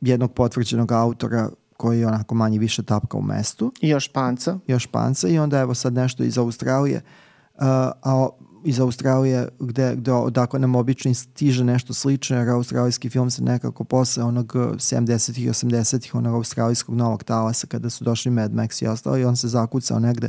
jednog 0.00 0.34
potvrđenog 0.34 0.92
autora 0.92 1.48
koji 1.76 2.04
onako 2.04 2.34
manje 2.34 2.58
više 2.58 2.82
tapka 2.82 3.18
u 3.18 3.22
mestu. 3.22 3.72
I 3.80 3.88
još 3.88 4.12
panca. 4.12 4.58
Još 4.66 4.86
panca 4.86 5.28
i 5.28 5.38
onda 5.38 5.58
evo 5.58 5.74
sad 5.74 5.92
nešto 5.92 6.22
iz 6.22 6.38
Australije, 6.38 6.96
uh, 6.96 7.62
a 8.02 8.28
iz 8.66 8.80
Australije 8.80 9.48
gde, 9.58 9.96
gde 9.96 10.12
odakle 10.12 10.60
nam 10.60 10.74
obično 10.74 11.14
stiže 11.14 11.64
nešto 11.64 11.94
slično 11.94 12.36
jer 12.36 12.48
australijski 12.48 13.10
film 13.10 13.30
se 13.30 13.42
nekako 13.42 13.84
posle 13.84 14.24
onog 14.24 14.52
70-ih 14.56 15.44
i 15.44 15.48
80-ih 15.48 16.14
onog 16.14 16.34
australijskog 16.34 16.94
novog 16.94 17.24
talasa 17.24 17.66
kada 17.66 17.90
su 17.90 18.04
došli 18.04 18.30
Mad 18.30 18.52
Max 18.52 18.84
i 18.84 18.86
ostalo 18.86 19.18
i 19.18 19.24
on 19.24 19.36
se 19.36 19.48
zakucao 19.48 19.98
negde 19.98 20.28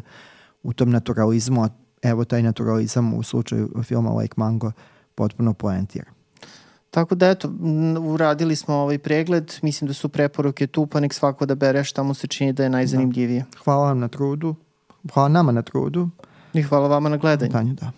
u 0.63 0.73
tom 0.73 0.89
naturalizmu, 0.89 1.63
a 1.63 1.69
evo 2.02 2.26
taj 2.26 2.43
naturalizam 2.43 3.13
u 3.13 3.23
slučaju 3.23 3.69
filma 3.84 4.10
Lake 4.10 4.34
Mango 4.36 4.71
potpuno 5.15 5.54
poentira. 5.54 6.12
Tako 6.91 7.15
da 7.15 7.30
eto, 7.30 7.52
uradili 8.02 8.56
smo 8.56 8.76
ovaj 8.76 8.97
pregled, 8.97 9.54
mislim 9.62 9.88
da 9.88 9.93
su 9.93 10.10
preporuke 10.10 10.67
tu, 10.67 10.86
pa 10.86 11.00
nek 11.00 11.13
svako 11.13 11.45
da 11.45 11.56
bere 11.56 11.84
šta 11.84 12.04
mu 12.04 12.13
se 12.13 12.28
čini 12.28 12.54
da 12.54 12.63
je 12.63 12.69
najzanimljivije. 12.69 13.39
Da. 13.39 13.60
Hvala 13.63 13.86
vam 13.86 14.00
na 14.00 14.08
trudu, 14.08 14.56
hvala 15.13 15.30
nama 15.30 15.52
na 15.52 15.62
trudu. 15.62 16.10
I 16.54 16.62
hvala 16.62 16.88
vama 16.88 17.10
na 17.10 17.17
gledanju. 17.17 17.52
Tanju, 17.52 17.73
da. 17.73 17.91